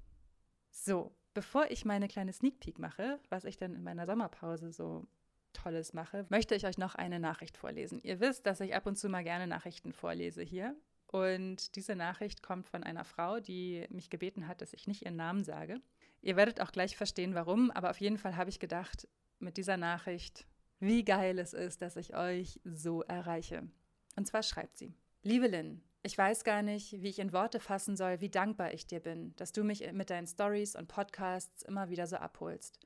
[0.70, 5.08] So, bevor ich meine kleine Sneak Peek mache, was ich dann in meiner Sommerpause so
[5.54, 8.00] Tolles mache, möchte ich euch noch eine Nachricht vorlesen.
[8.04, 10.76] Ihr wisst, dass ich ab und zu mal gerne Nachrichten vorlese hier.
[11.08, 15.16] Und diese Nachricht kommt von einer Frau, die mich gebeten hat, dass ich nicht ihren
[15.16, 15.82] Namen sage.
[16.22, 19.08] Ihr werdet auch gleich verstehen, warum, aber auf jeden Fall habe ich gedacht,
[19.40, 20.48] mit dieser Nachricht,
[20.80, 23.68] wie geil es ist, dass ich euch so erreiche.
[24.16, 27.98] Und zwar schreibt sie: Liebe Lynn, ich weiß gar nicht, wie ich in Worte fassen
[27.98, 31.90] soll, wie dankbar ich dir bin, dass du mich mit deinen Stories und Podcasts immer
[31.90, 32.80] wieder so abholst.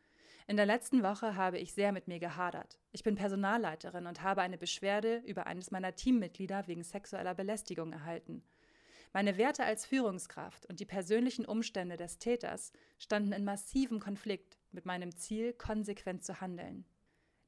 [0.47, 2.79] In der letzten Woche habe ich sehr mit mir gehadert.
[2.91, 8.43] Ich bin Personalleiterin und habe eine Beschwerde über eines meiner Teammitglieder wegen sexueller Belästigung erhalten.
[9.13, 14.85] Meine Werte als Führungskraft und die persönlichen Umstände des Täters standen in massivem Konflikt mit
[14.85, 16.85] meinem Ziel, konsequent zu handeln.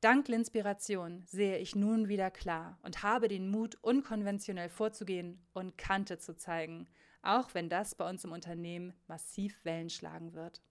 [0.01, 6.17] Dank Linspiration sehe ich nun wieder klar und habe den Mut, unkonventionell vorzugehen und Kante
[6.17, 6.89] zu zeigen,
[7.21, 10.61] auch wenn das bei uns im Unternehmen massiv Wellen schlagen wird.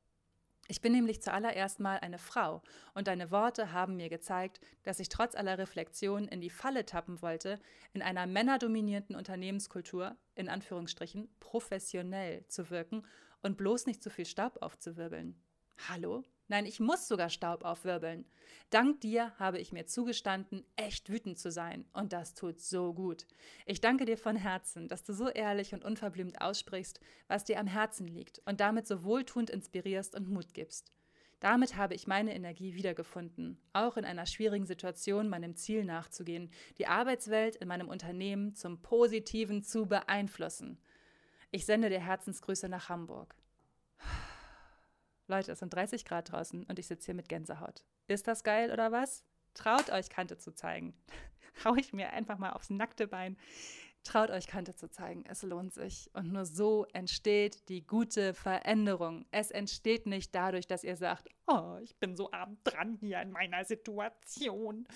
[0.68, 2.62] Ich bin nämlich zuallererst mal eine Frau
[2.94, 7.20] und deine Worte haben mir gezeigt, dass ich trotz aller Reflexion in die Falle tappen
[7.20, 7.58] wollte,
[7.92, 13.04] in einer männerdominierten Unternehmenskultur, in Anführungsstrichen, professionell zu wirken
[13.42, 15.42] und bloß nicht zu viel Staub aufzuwirbeln.
[15.88, 16.22] Hallo?
[16.52, 18.26] Nein, ich muss sogar Staub aufwirbeln.
[18.68, 21.86] Dank dir habe ich mir zugestanden, echt wütend zu sein.
[21.94, 23.26] Und das tut so gut.
[23.64, 27.66] Ich danke dir von Herzen, dass du so ehrlich und unverblümt aussprichst, was dir am
[27.66, 30.92] Herzen liegt und damit so wohltuend inspirierst und Mut gibst.
[31.40, 36.86] Damit habe ich meine Energie wiedergefunden, auch in einer schwierigen Situation meinem Ziel nachzugehen, die
[36.86, 40.78] Arbeitswelt in meinem Unternehmen zum Positiven zu beeinflussen.
[41.50, 43.34] Ich sende dir Herzensgrüße nach Hamburg.
[45.32, 47.84] Leute, es sind 30 Grad draußen und ich sitze hier mit Gänsehaut.
[48.06, 49.24] Ist das geil oder was?
[49.54, 50.94] Traut euch Kante zu zeigen.
[51.64, 53.38] Hau ich mir einfach mal aufs nackte Bein.
[54.04, 55.24] Traut euch Kante zu zeigen.
[55.28, 56.10] Es lohnt sich.
[56.12, 59.26] Und nur so entsteht die gute Veränderung.
[59.30, 63.30] Es entsteht nicht dadurch, dass ihr sagt, oh, ich bin so arm dran hier in
[63.30, 64.88] meiner Situation.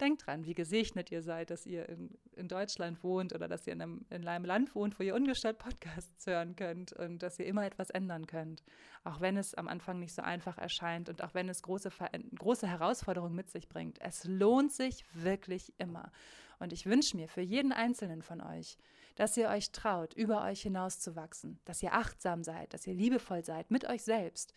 [0.00, 3.74] Denkt dran, wie gesegnet ihr seid, dass ihr in, in Deutschland wohnt oder dass ihr
[3.74, 7.46] in einem, in einem Land wohnt, wo ihr ungestört Podcasts hören könnt und dass ihr
[7.46, 8.64] immer etwas ändern könnt.
[9.04, 11.90] Auch wenn es am Anfang nicht so einfach erscheint und auch wenn es große,
[12.36, 14.00] große Herausforderungen mit sich bringt.
[14.00, 16.10] Es lohnt sich wirklich immer.
[16.58, 18.76] Und ich wünsche mir für jeden einzelnen von euch,
[19.14, 23.70] dass ihr euch traut, über euch hinauszuwachsen, dass ihr achtsam seid, dass ihr liebevoll seid
[23.70, 24.54] mit euch selbst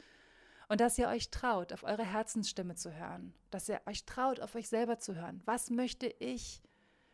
[0.67, 4.55] und dass ihr euch traut, auf eure Herzensstimme zu hören, dass ihr euch traut, auf
[4.55, 5.41] euch selber zu hören.
[5.45, 6.61] Was möchte ich?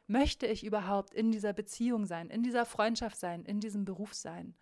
[0.05, 4.55] Möchte ich überhaupt in dieser Beziehung sein, in dieser Freundschaft sein, in diesem Beruf sein?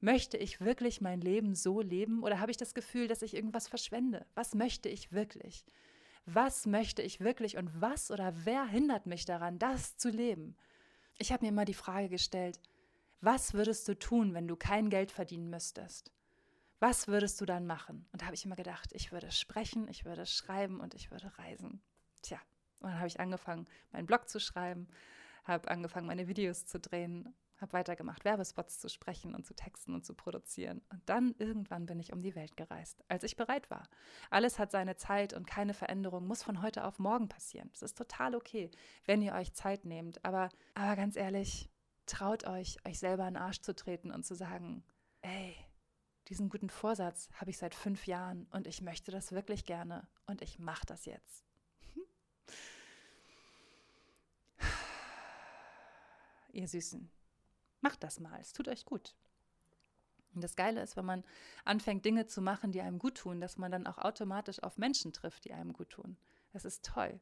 [0.00, 3.68] Möchte ich wirklich mein Leben so leben oder habe ich das Gefühl, dass ich irgendwas
[3.68, 4.24] verschwende?
[4.34, 5.64] Was möchte ich wirklich?
[6.34, 10.56] Was möchte ich wirklich und was oder wer hindert mich daran, das zu leben?
[11.16, 12.60] Ich habe mir immer die Frage gestellt,
[13.20, 16.12] was würdest du tun, wenn du kein Geld verdienen müsstest?
[16.80, 18.06] Was würdest du dann machen?
[18.12, 21.36] Und da habe ich immer gedacht, ich würde sprechen, ich würde schreiben und ich würde
[21.38, 21.82] reisen.
[22.22, 22.40] Tja,
[22.80, 24.86] und dann habe ich angefangen, meinen Blog zu schreiben,
[25.44, 30.04] habe angefangen, meine Videos zu drehen habe weitergemacht, Werbespots zu sprechen und zu texten und
[30.04, 30.82] zu produzieren.
[30.90, 33.88] Und dann irgendwann bin ich um die Welt gereist, als ich bereit war.
[34.30, 37.68] Alles hat seine Zeit und keine Veränderung muss von heute auf morgen passieren.
[37.72, 38.70] Das ist total okay,
[39.04, 40.24] wenn ihr euch Zeit nehmt.
[40.24, 41.68] Aber, aber ganz ehrlich,
[42.06, 44.84] traut euch, euch selber in den Arsch zu treten und zu sagen,
[45.22, 45.56] ey,
[46.28, 50.42] diesen guten Vorsatz habe ich seit fünf Jahren und ich möchte das wirklich gerne und
[50.42, 51.44] ich mache das jetzt.
[56.52, 57.10] Ihr Süßen,
[57.80, 59.14] Macht das mal, es tut euch gut.
[60.34, 61.24] Und das Geile ist, wenn man
[61.64, 65.12] anfängt, Dinge zu machen, die einem gut tun, dass man dann auch automatisch auf Menschen
[65.12, 66.16] trifft, die einem gut tun.
[66.52, 67.20] Das ist toll.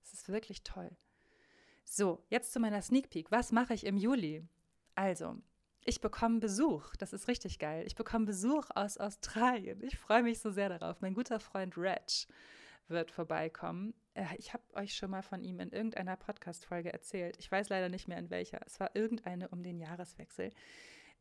[0.00, 0.90] Das ist wirklich toll.
[1.84, 3.30] So, jetzt zu meiner Sneak Peek.
[3.30, 4.46] Was mache ich im Juli?
[4.94, 5.36] Also,
[5.84, 6.96] ich bekomme Besuch.
[6.96, 7.86] Das ist richtig geil.
[7.86, 9.82] Ich bekomme Besuch aus Australien.
[9.82, 11.00] Ich freue mich so sehr darauf.
[11.00, 12.26] Mein guter Freund Reg
[12.88, 13.94] wird vorbeikommen.
[14.18, 17.36] Äh, ich habe euch schon mal von ihm in irgendeiner Podcast-Folge erzählt.
[17.38, 18.60] Ich weiß leider nicht mehr in welcher.
[18.66, 20.50] Es war irgendeine um den Jahreswechsel.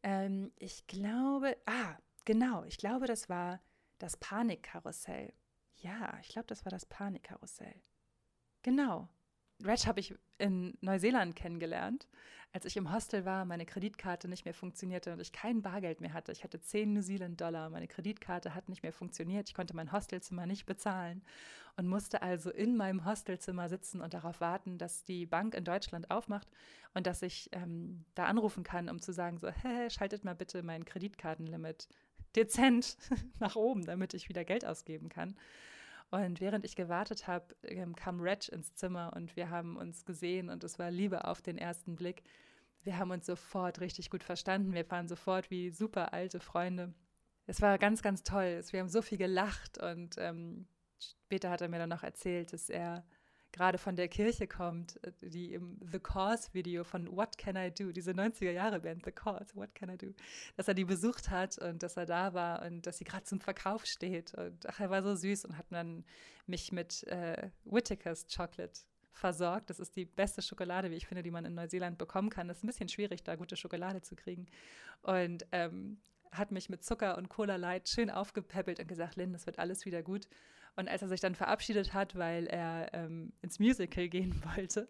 [0.03, 1.95] Ähm, ich glaube, ah,
[2.25, 3.61] genau, ich glaube, das war
[3.99, 5.33] das Panikkarussell.
[5.75, 7.81] Ja, ich glaube, das war das Panikkarussell.
[8.63, 9.07] Genau.
[9.63, 12.07] Reg habe ich in Neuseeland kennengelernt,
[12.53, 16.13] als ich im Hostel war, meine Kreditkarte nicht mehr funktionierte und ich kein Bargeld mehr
[16.13, 16.31] hatte.
[16.31, 19.91] Ich hatte 10 New Zealand Dollar, meine Kreditkarte hat nicht mehr funktioniert, ich konnte mein
[19.91, 21.23] Hostelzimmer nicht bezahlen
[21.75, 26.09] und musste also in meinem Hostelzimmer sitzen und darauf warten, dass die Bank in Deutschland
[26.09, 26.47] aufmacht
[26.93, 30.63] und dass ich ähm, da anrufen kann, um zu sagen, so, hä, schaltet mal bitte
[30.63, 31.89] mein Kreditkartenlimit
[32.35, 32.97] dezent
[33.39, 35.35] nach oben, damit ich wieder Geld ausgeben kann.
[36.09, 40.49] Und während ich gewartet habe, ähm, kam Reg ins Zimmer und wir haben uns gesehen
[40.49, 42.23] und es war Liebe auf den ersten Blick.
[42.83, 44.73] Wir haben uns sofort richtig gut verstanden.
[44.73, 46.93] Wir waren sofort wie super alte Freunde.
[47.45, 48.61] Es war ganz, ganz toll.
[48.71, 50.67] Wir haben so viel gelacht und ähm,
[50.99, 53.05] später hat er mir dann noch erzählt, dass er
[53.51, 57.91] gerade von der Kirche kommt, äh, die im The Cause-Video von What Can I Do,
[57.91, 60.13] diese 90er-Jahre-Band The Cause, What Can I Do,
[60.55, 63.39] dass er die besucht hat und dass er da war und dass sie gerade zum
[63.39, 64.33] Verkauf steht.
[64.33, 66.05] Und ach, er war so süß und hat dann
[66.45, 68.81] mich mit äh, Whitakers Chocolate
[69.11, 69.69] versorgt.
[69.69, 72.47] Das ist die beste Schokolade, wie ich finde, die man in Neuseeland bekommen kann.
[72.47, 74.45] Das ist ein bisschen schwierig, da gute Schokolade zu kriegen.
[75.01, 75.99] Und ähm,
[76.31, 79.85] hat mich mit Zucker und Cola Light schön aufgepäppelt und gesagt, Lynn, das wird alles
[79.85, 80.27] wieder gut.
[80.77, 84.87] Und als er sich dann verabschiedet hat, weil er ähm, ins Musical gehen wollte,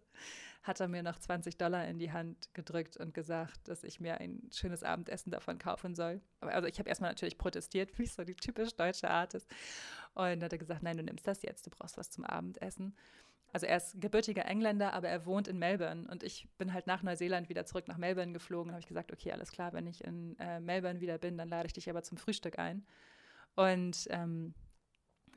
[0.61, 4.19] hat er mir noch 20 Dollar in die Hand gedrückt und gesagt, dass ich mir
[4.19, 6.19] ein schönes Abendessen davon kaufen soll.
[6.41, 9.49] Also ich habe erstmal natürlich protestiert, wie so die typisch deutsche Art ist.
[10.13, 12.93] Und hat er gesagt, nein, du nimmst das jetzt, du brauchst was zum Abendessen.
[13.53, 17.01] Also er ist gebürtiger Engländer, aber er wohnt in Melbourne und ich bin halt nach
[17.01, 18.73] Neuseeland wieder zurück nach Melbourne geflogen.
[18.73, 21.67] Habe ich gesagt, okay, alles klar, wenn ich in äh, Melbourne wieder bin, dann lade
[21.67, 22.85] ich dich aber zum Frühstück ein.
[23.55, 24.53] Und ähm,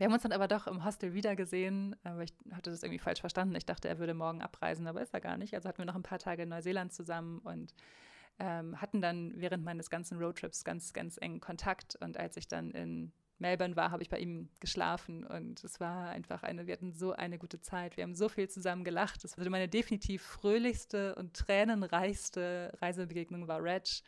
[0.00, 3.20] wir haben uns dann aber doch im Hostel wiedergesehen, aber ich hatte das irgendwie falsch
[3.20, 3.54] verstanden.
[3.54, 5.54] Ich dachte, er würde morgen abreisen, aber ist er gar nicht.
[5.54, 7.74] Also hatten wir noch ein paar Tage in Neuseeland zusammen und
[8.38, 11.96] ähm, hatten dann während meines ganzen Roadtrips ganz, ganz engen Kontakt.
[12.00, 16.08] Und als ich dann in Melbourne war, habe ich bei ihm geschlafen und es war
[16.08, 17.98] einfach eine, wir hatten so eine gute Zeit.
[17.98, 19.22] Wir haben so viel zusammen gelacht.
[19.22, 24.00] Es war meine definitiv fröhlichste und tränenreichste Reisebegegnung war Reg.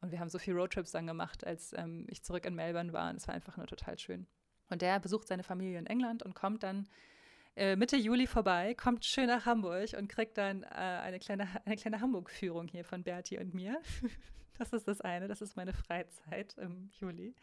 [0.00, 3.10] Und wir haben so viele Roadtrips dann gemacht, als ähm, ich zurück in Melbourne war.
[3.10, 4.28] Und es war einfach nur total schön.
[4.70, 6.88] Und der besucht seine Familie in England und kommt dann
[7.56, 11.76] äh, Mitte Juli vorbei, kommt schön nach Hamburg und kriegt dann äh, eine kleine, eine
[11.76, 13.80] kleine Hamburg-Führung hier von Berti und mir.
[14.58, 17.34] das ist das eine, das ist meine Freizeit im Juli.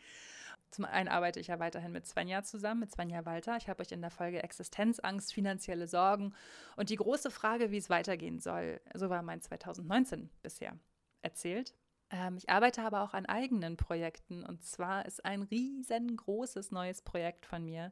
[0.71, 3.57] Zum einen arbeite ich ja weiterhin mit Svenja zusammen, mit Svenja Walter.
[3.57, 6.33] Ich habe euch in der Folge Existenzangst, finanzielle Sorgen
[6.75, 10.77] und die große Frage, wie es weitergehen soll, so war mein 2019 bisher
[11.21, 11.73] erzählt.
[12.09, 17.45] Ähm, ich arbeite aber auch an eigenen Projekten und zwar ist ein riesengroßes neues Projekt
[17.45, 17.91] von mir,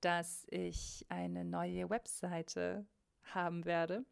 [0.00, 2.86] dass ich eine neue Webseite
[3.22, 4.04] haben werde,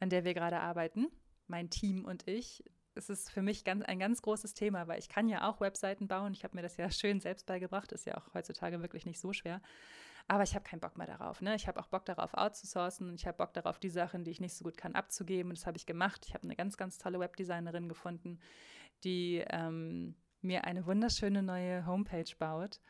[0.00, 1.08] an der wir gerade arbeiten,
[1.46, 2.64] mein Team und ich.
[2.94, 6.06] Es ist für mich ganz, ein ganz großes Thema, weil ich kann ja auch Webseiten
[6.06, 6.32] bauen.
[6.32, 9.32] Ich habe mir das ja schön selbst beigebracht, ist ja auch heutzutage wirklich nicht so
[9.32, 9.60] schwer.
[10.26, 11.42] Aber ich habe keinen Bock mehr darauf.
[11.42, 11.54] Ne?
[11.54, 14.54] Ich habe auch Bock darauf, outzusourcen ich habe Bock darauf, die Sachen, die ich nicht
[14.54, 15.50] so gut kann, abzugeben.
[15.50, 16.24] Und das habe ich gemacht.
[16.26, 18.40] Ich habe eine ganz, ganz tolle Webdesignerin gefunden,
[19.02, 22.80] die ähm, mir eine wunderschöne neue Homepage baut.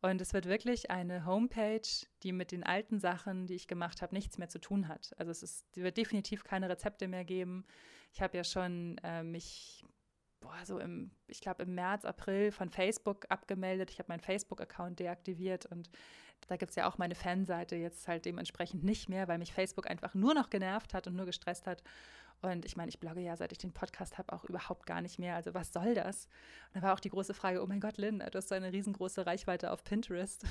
[0.00, 1.88] Und es wird wirklich eine Homepage,
[2.24, 5.14] die mit den alten Sachen, die ich gemacht habe, nichts mehr zu tun hat.
[5.16, 7.64] Also es ist, wird definitiv keine Rezepte mehr geben.
[8.12, 9.84] Ich habe ja schon äh, mich,
[10.40, 13.90] boah, so im, ich glaube im März, April von Facebook abgemeldet.
[13.90, 15.88] Ich habe meinen Facebook-Account deaktiviert und
[16.48, 19.88] da gibt es ja auch meine Fanseite jetzt halt dementsprechend nicht mehr, weil mich Facebook
[19.88, 21.84] einfach nur noch genervt hat und nur gestresst hat.
[22.42, 25.18] Und ich meine, ich blogge ja, seit ich den Podcast habe, auch überhaupt gar nicht
[25.18, 25.36] mehr.
[25.36, 26.26] Also was soll das?
[26.74, 28.72] Und da war auch die große Frage, oh mein Gott, Lynn, du hast so eine
[28.72, 30.44] riesengroße Reichweite auf Pinterest.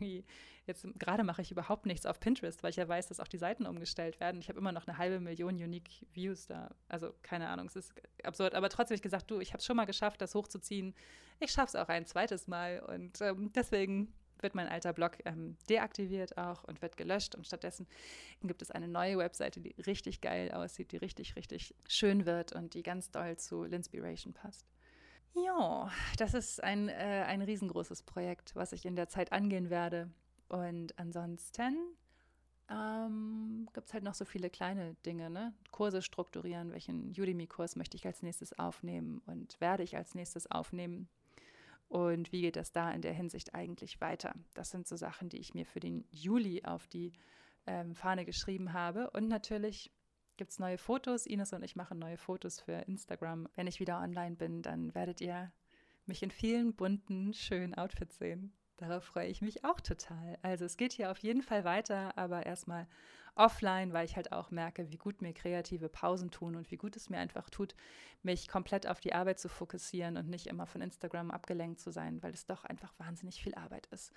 [0.66, 3.36] jetzt gerade mache ich überhaupt nichts auf Pinterest, weil ich ja weiß, dass auch die
[3.36, 4.40] Seiten umgestellt werden.
[4.40, 6.74] Ich habe immer noch eine halbe Million Unique Views da.
[6.88, 7.92] Also keine Ahnung, es ist
[8.24, 8.54] absurd.
[8.54, 10.94] Aber trotzdem habe ich gesagt, du, ich habe es schon mal geschafft, das hochzuziehen.
[11.40, 12.80] Ich schaffe es auch ein zweites Mal.
[12.80, 17.34] Und ähm, deswegen wird mein alter Blog ähm, deaktiviert auch und wird gelöscht.
[17.34, 17.86] Und stattdessen
[18.42, 22.74] gibt es eine neue Webseite, die richtig geil aussieht, die richtig, richtig schön wird und
[22.74, 24.66] die ganz doll zu Linspiration passt.
[25.34, 30.10] Ja, das ist ein, äh, ein riesengroßes Projekt, was ich in der Zeit angehen werde.
[30.48, 31.76] Und ansonsten
[32.70, 35.54] ähm, gibt es halt noch so viele kleine Dinge, ne?
[35.70, 41.08] Kurse strukturieren, welchen Udemy-Kurs möchte ich als nächstes aufnehmen und werde ich als nächstes aufnehmen
[41.92, 44.34] und wie geht es da in der Hinsicht eigentlich weiter?
[44.54, 47.12] Das sind so Sachen, die ich mir für den Juli auf die
[47.66, 49.10] ähm, Fahne geschrieben habe.
[49.10, 49.92] Und natürlich
[50.38, 51.26] gibt es neue Fotos.
[51.26, 53.46] Ines und ich machen neue Fotos für Instagram.
[53.56, 55.52] Wenn ich wieder online bin, dann werdet ihr
[56.06, 58.54] mich in vielen bunten, schönen Outfits sehen.
[58.78, 60.38] Darauf freue ich mich auch total.
[60.40, 62.88] Also es geht hier auf jeden Fall weiter, aber erstmal
[63.34, 66.96] offline, weil ich halt auch merke, wie gut mir kreative Pausen tun und wie gut
[66.96, 67.74] es mir einfach tut,
[68.22, 72.22] mich komplett auf die Arbeit zu fokussieren und nicht immer von Instagram abgelenkt zu sein,
[72.22, 74.12] weil es doch einfach wahnsinnig viel Arbeit ist.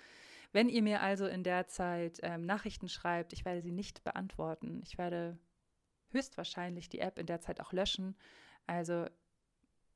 [0.52, 4.80] Wenn ihr mir also in der Zeit ähm, Nachrichten schreibt, ich werde sie nicht beantworten.
[4.84, 5.38] Ich werde
[6.10, 8.16] höchstwahrscheinlich die App in der Zeit auch löschen.
[8.66, 9.06] Also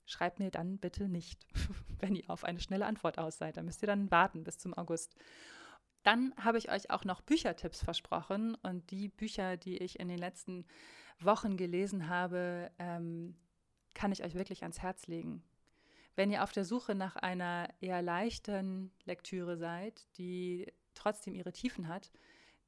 [0.06, 1.46] schreibt mir dann bitte nicht,
[2.00, 3.56] wenn ihr auf eine schnelle Antwort aus seid.
[3.56, 5.14] Da müsst ihr dann warten bis zum August.
[6.02, 10.18] Dann habe ich euch auch noch Büchertipps versprochen und die Bücher, die ich in den
[10.18, 10.64] letzten
[11.20, 13.36] Wochen gelesen habe, ähm,
[13.94, 15.42] kann ich euch wirklich ans Herz legen.
[16.16, 21.88] Wenn ihr auf der Suche nach einer eher leichten Lektüre seid, die trotzdem ihre Tiefen
[21.88, 22.10] hat,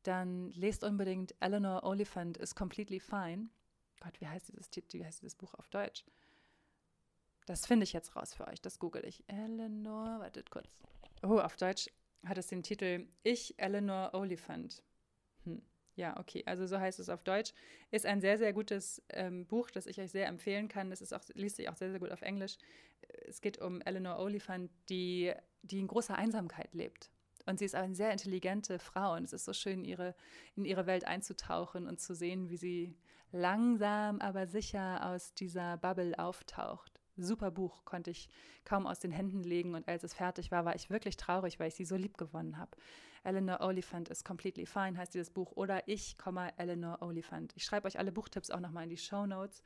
[0.03, 3.49] dann lest unbedingt Eleanor Oliphant is Completely Fine.
[4.01, 6.05] Gott, wie heißt dieses, wie heißt dieses Buch auf Deutsch?
[7.47, 9.25] Das finde ich jetzt raus für euch, das google ich.
[9.29, 10.77] Eleanor, wartet kurz.
[11.23, 11.89] Oh, auf Deutsch
[12.25, 14.83] hat es den Titel Ich, Eleanor Oliphant.
[15.45, 15.63] Hm.
[15.95, 17.53] Ja, okay, also so heißt es auf Deutsch.
[17.91, 20.91] Ist ein sehr, sehr gutes ähm, Buch, das ich euch sehr empfehlen kann.
[20.91, 22.57] Das ist auch, liest sich auch sehr, sehr gut auf Englisch.
[23.29, 27.11] Es geht um Eleanor Oliphant, die, die in großer Einsamkeit lebt.
[27.47, 30.15] Und sie ist eine sehr intelligente Frau und es ist so schön, ihre,
[30.55, 32.97] in ihre Welt einzutauchen und zu sehen, wie sie
[33.33, 36.92] langsam, aber sicher aus dieser Bubble auftaucht.
[37.17, 38.29] Super Buch, konnte ich
[38.65, 41.69] kaum aus den Händen legen und als es fertig war, war ich wirklich traurig, weil
[41.69, 42.77] ich sie so lieb gewonnen habe.
[43.25, 46.17] Eleanor Oliphant is Completely Fine heißt dieses Buch oder ich,
[46.57, 47.53] Eleanor Oliphant.
[47.57, 49.63] Ich schreibe euch alle Buchtipps auch nochmal in die Show Notes.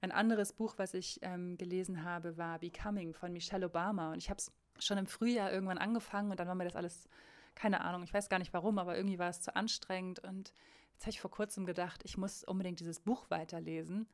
[0.00, 4.28] Ein anderes Buch, was ich ähm, gelesen habe, war Becoming von Michelle Obama und ich
[4.28, 7.08] habe es schon im Frühjahr irgendwann angefangen und dann war mir das alles,
[7.54, 10.52] keine Ahnung, ich weiß gar nicht warum, aber irgendwie war es zu anstrengend und
[10.94, 14.08] jetzt habe ich vor kurzem gedacht, ich muss unbedingt dieses Buch weiterlesen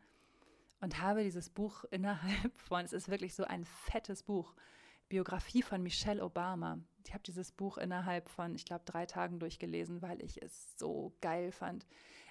[0.80, 4.54] und habe dieses Buch innerhalb von, es ist wirklich so ein fettes Buch,
[5.08, 6.78] Biografie von Michelle Obama.
[7.04, 11.16] Ich habe dieses Buch innerhalb von, ich glaube, drei Tagen durchgelesen, weil ich es so
[11.22, 11.86] geil fand.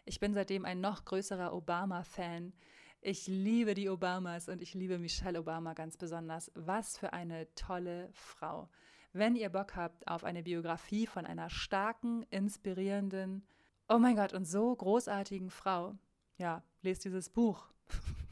[0.05, 2.53] Ich bin seitdem ein noch größerer Obama-Fan.
[3.01, 6.51] Ich liebe die Obamas und ich liebe Michelle Obama ganz besonders.
[6.53, 8.69] Was für eine tolle Frau.
[9.11, 13.47] Wenn ihr Bock habt auf eine Biografie von einer starken, inspirierenden,
[13.89, 15.95] oh mein Gott, und so großartigen Frau,
[16.37, 17.67] ja, lest dieses Buch.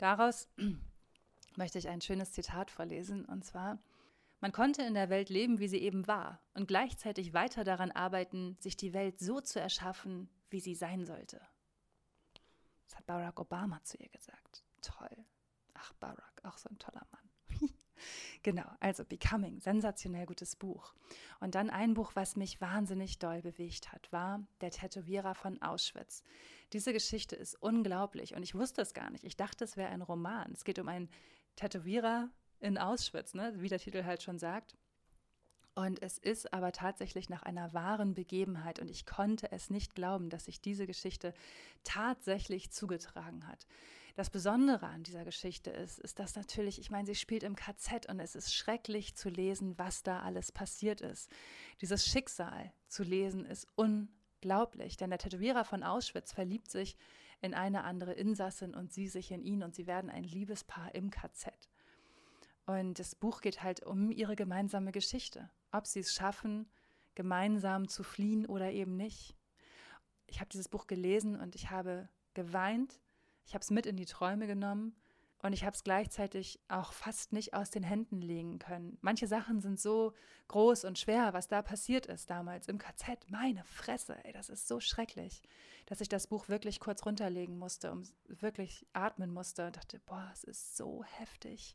[0.00, 0.48] Daraus
[1.56, 3.78] möchte ich ein schönes Zitat vorlesen, und zwar,
[4.40, 8.56] man konnte in der Welt leben, wie sie eben war, und gleichzeitig weiter daran arbeiten,
[8.60, 11.38] sich die Welt so zu erschaffen, wie sie sein sollte.
[12.86, 14.64] Das hat Barack Obama zu ihr gesagt.
[14.80, 15.14] Toll.
[15.74, 17.29] Ach, Barack, auch so ein toller Mann.
[18.42, 20.94] Genau, also Becoming, sensationell gutes Buch.
[21.40, 26.22] Und dann ein Buch, was mich wahnsinnig doll bewegt hat, war Der Tätowierer von Auschwitz.
[26.72, 29.24] Diese Geschichte ist unglaublich und ich wusste es gar nicht.
[29.24, 30.52] Ich dachte, es wäre ein Roman.
[30.52, 31.08] Es geht um einen
[31.56, 32.28] Tätowierer
[32.60, 33.54] in Auschwitz, ne?
[33.56, 34.76] wie der Titel halt schon sagt.
[35.74, 40.28] Und es ist aber tatsächlich nach einer wahren Begebenheit und ich konnte es nicht glauben,
[40.28, 41.32] dass sich diese Geschichte
[41.84, 43.66] tatsächlich zugetragen hat.
[44.16, 48.06] Das Besondere an dieser Geschichte ist, ist, dass natürlich, ich meine, sie spielt im KZ
[48.08, 51.30] und es ist schrecklich zu lesen, was da alles passiert ist.
[51.80, 56.96] Dieses Schicksal zu lesen ist unglaublich denn der Tätowierer von Auschwitz verliebt sich
[57.42, 61.10] in eine andere Insassin und sie sich in ihn und sie werden ein Liebespaar im
[61.10, 61.52] KZ.
[62.66, 66.68] Und das Buch geht halt um ihre gemeinsame Geschichte, ob sie es schaffen,
[67.14, 69.36] gemeinsam zu fliehen oder eben nicht.
[70.26, 73.00] Ich habe dieses Buch gelesen und ich habe geweint,
[73.50, 74.94] ich habe es mit in die Träume genommen
[75.42, 78.96] und ich habe es gleichzeitig auch fast nicht aus den Händen legen können.
[79.00, 80.12] Manche Sachen sind so
[80.46, 83.28] groß und schwer, was da passiert ist damals im KZ.
[83.28, 85.42] Meine Fresse, ey, das ist so schrecklich,
[85.86, 90.30] dass ich das Buch wirklich kurz runterlegen musste, um wirklich atmen musste und dachte, boah,
[90.32, 91.74] es ist so heftig,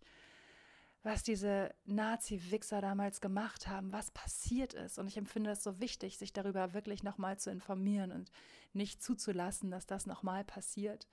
[1.03, 4.97] was diese Nazi-Wichser damals gemacht haben, was passiert ist.
[4.97, 8.31] Und ich empfinde es so wichtig, sich darüber wirklich nochmal zu informieren und
[8.71, 11.09] nicht zuzulassen, dass das nochmal passiert.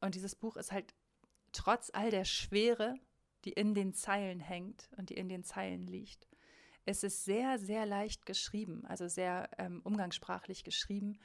[0.00, 0.94] Und dieses Buch ist halt
[1.52, 2.94] trotz all der Schwere,
[3.44, 6.28] die in den Zeilen hängt und die in den Zeilen liegt.
[6.84, 11.18] Es ist sehr, sehr leicht geschrieben, also sehr ähm, umgangssprachlich geschrieben.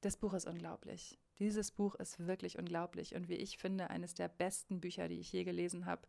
[0.00, 1.18] Das Buch ist unglaublich.
[1.38, 5.32] Dieses Buch ist wirklich unglaublich und wie ich finde, eines der besten Bücher, die ich
[5.32, 6.06] je gelesen habe.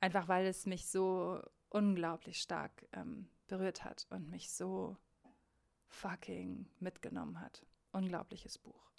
[0.00, 4.96] Einfach weil es mich so unglaublich stark ähm, berührt hat und mich so
[5.88, 7.64] fucking mitgenommen hat.
[7.92, 8.90] Unglaubliches Buch.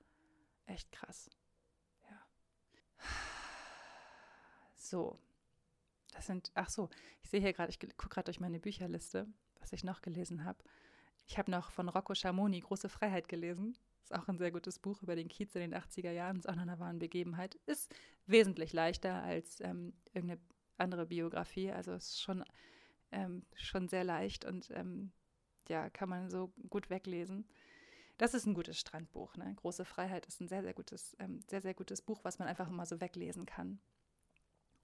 [0.65, 1.29] Echt krass.
[4.75, 5.17] So,
[6.13, 6.89] das sind, ach so,
[7.21, 9.27] ich sehe hier gerade, ich gucke gerade durch meine Bücherliste,
[9.59, 10.63] was ich noch gelesen habe.
[11.25, 13.77] Ich habe noch von Rocco Schamoni Große Freiheit gelesen.
[14.03, 16.55] Ist auch ein sehr gutes Buch über den Kiez in den 80er Jahren, ist auch
[16.55, 17.55] noch einer wahren Begebenheit.
[17.65, 17.93] Ist
[18.25, 20.41] wesentlich leichter als ähm, irgendeine
[20.77, 21.71] andere Biografie.
[21.71, 22.43] Also ist schon,
[23.11, 25.11] ähm, schon sehr leicht und ähm,
[25.69, 27.47] ja, kann man so gut weglesen.
[28.17, 29.35] Das ist ein gutes Strandbuch.
[29.35, 29.53] Ne?
[29.55, 32.69] Große Freiheit ist ein sehr, sehr gutes, ähm, sehr, sehr gutes Buch, was man einfach
[32.69, 33.79] immer so weglesen kann.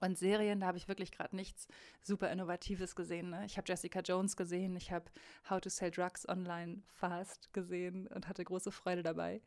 [0.00, 1.68] Und Serien, da habe ich wirklich gerade nichts
[2.00, 3.30] super Innovatives gesehen.
[3.30, 3.44] Ne?
[3.44, 5.10] Ich habe Jessica Jones gesehen, ich habe
[5.48, 9.42] How to Sell Drugs Online Fast gesehen und hatte große Freude dabei.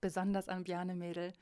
[0.00, 1.32] Besonders an Bjane Mädel.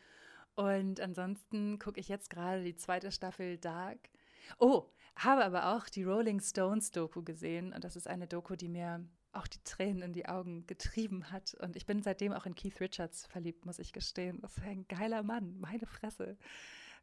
[0.55, 4.11] Und ansonsten gucke ich jetzt gerade die zweite Staffel Dark.
[4.59, 7.73] Oh, habe aber auch die Rolling Stones Doku gesehen.
[7.73, 9.03] Und das ist eine Doku, die mir
[9.33, 11.55] auch die Tränen in die Augen getrieben hat.
[11.55, 14.41] Und ich bin seitdem auch in Keith Richards verliebt, muss ich gestehen.
[14.41, 16.37] Das ist ein geiler Mann, meine Fresse.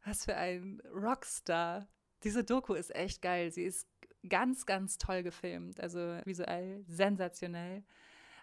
[0.04, 1.88] Was für ein Rockstar.
[2.22, 3.50] Diese Doku ist echt geil.
[3.50, 3.86] Sie ist
[4.28, 5.80] ganz, ganz toll gefilmt.
[5.80, 7.82] Also visuell sensationell,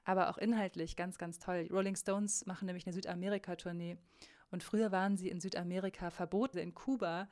[0.03, 1.67] aber auch inhaltlich ganz, ganz toll.
[1.71, 3.97] Rolling Stones machen nämlich eine Südamerika-Tournee.
[4.49, 6.57] Und früher waren sie in Südamerika verboten.
[6.57, 7.27] In Kuba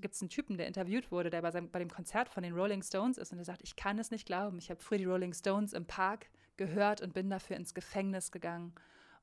[0.00, 2.54] gibt es einen Typen, der interviewt wurde, der bei, seinem, bei dem Konzert von den
[2.54, 4.58] Rolling Stones ist und der sagt, ich kann es nicht glauben.
[4.58, 8.74] Ich habe früher die Rolling Stones im Park gehört und bin dafür ins Gefängnis gegangen.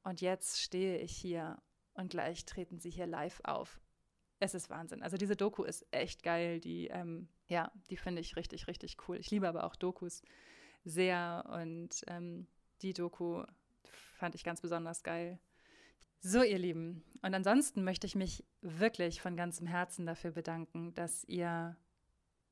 [0.04, 1.58] Und jetzt stehe ich hier
[1.93, 3.80] und gleich treten sie hier live auf
[4.39, 5.02] es ist Wahnsinn.
[5.02, 6.60] Also diese Doku ist echt geil.
[6.60, 9.18] Die, ähm, ja, die finde ich richtig, richtig cool.
[9.18, 10.22] Ich liebe aber auch Dokus
[10.84, 12.48] sehr und ähm,
[12.82, 13.43] die Doku
[14.14, 15.39] fand ich ganz besonders geil.
[16.20, 17.03] So, ihr Lieben.
[17.22, 21.78] Und ansonsten möchte ich mich wirklich von ganzem Herzen dafür bedanken, dass ihr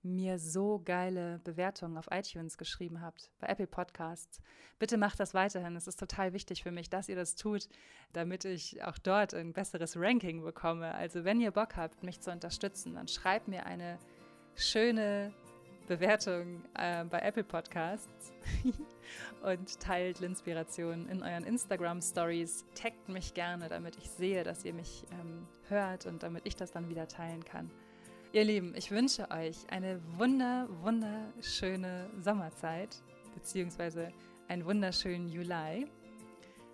[0.06, 4.40] mir so geile Bewertungen auf iTunes geschrieben habt, bei Apple Podcasts.
[4.78, 5.76] Bitte macht das weiterhin.
[5.76, 7.68] Es ist total wichtig für mich, dass ihr das tut,
[8.14, 10.94] damit ich auch dort ein besseres Ranking bekomme.
[10.94, 13.98] Also wenn ihr Bock habt, mich zu unterstützen, dann schreibt mir eine
[14.54, 15.34] schöne
[15.88, 18.34] Bewertung äh, bei Apple Podcasts
[19.44, 22.66] und teilt Linspiration in euren Instagram Stories.
[22.74, 26.72] Taggt mich gerne, damit ich sehe, dass ihr mich ähm, hört und damit ich das
[26.72, 27.70] dann wieder teilen kann.
[28.34, 33.02] Ihr Lieben, ich wünsche euch eine wunder, wunderschöne Sommerzeit,
[33.34, 34.12] beziehungsweise
[34.48, 35.88] einen wunderschönen Juli.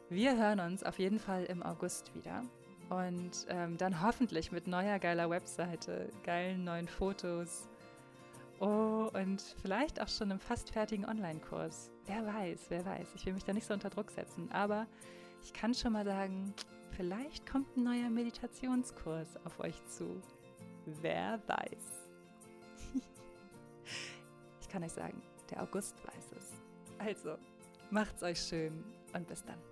[0.09, 2.43] Wir hören uns auf jeden Fall im August wieder.
[2.89, 7.70] Und ähm, dann hoffentlich mit neuer geiler Webseite, geilen neuen Fotos.
[8.62, 11.89] Oh, und vielleicht auch schon einem fast fertigen Online-Kurs.
[12.05, 13.07] Wer weiß, wer weiß.
[13.16, 14.51] Ich will mich da nicht so unter Druck setzen.
[14.51, 14.86] Aber
[15.41, 16.53] ich kann schon mal sagen,
[16.91, 20.22] vielleicht kommt ein neuer Meditationskurs auf euch zu.
[20.86, 22.12] Wer weiß.
[24.62, 26.51] ich kann euch sagen, der August weiß es.
[26.99, 27.38] Also,
[27.89, 28.84] macht's euch schön
[29.14, 29.70] und bis dann.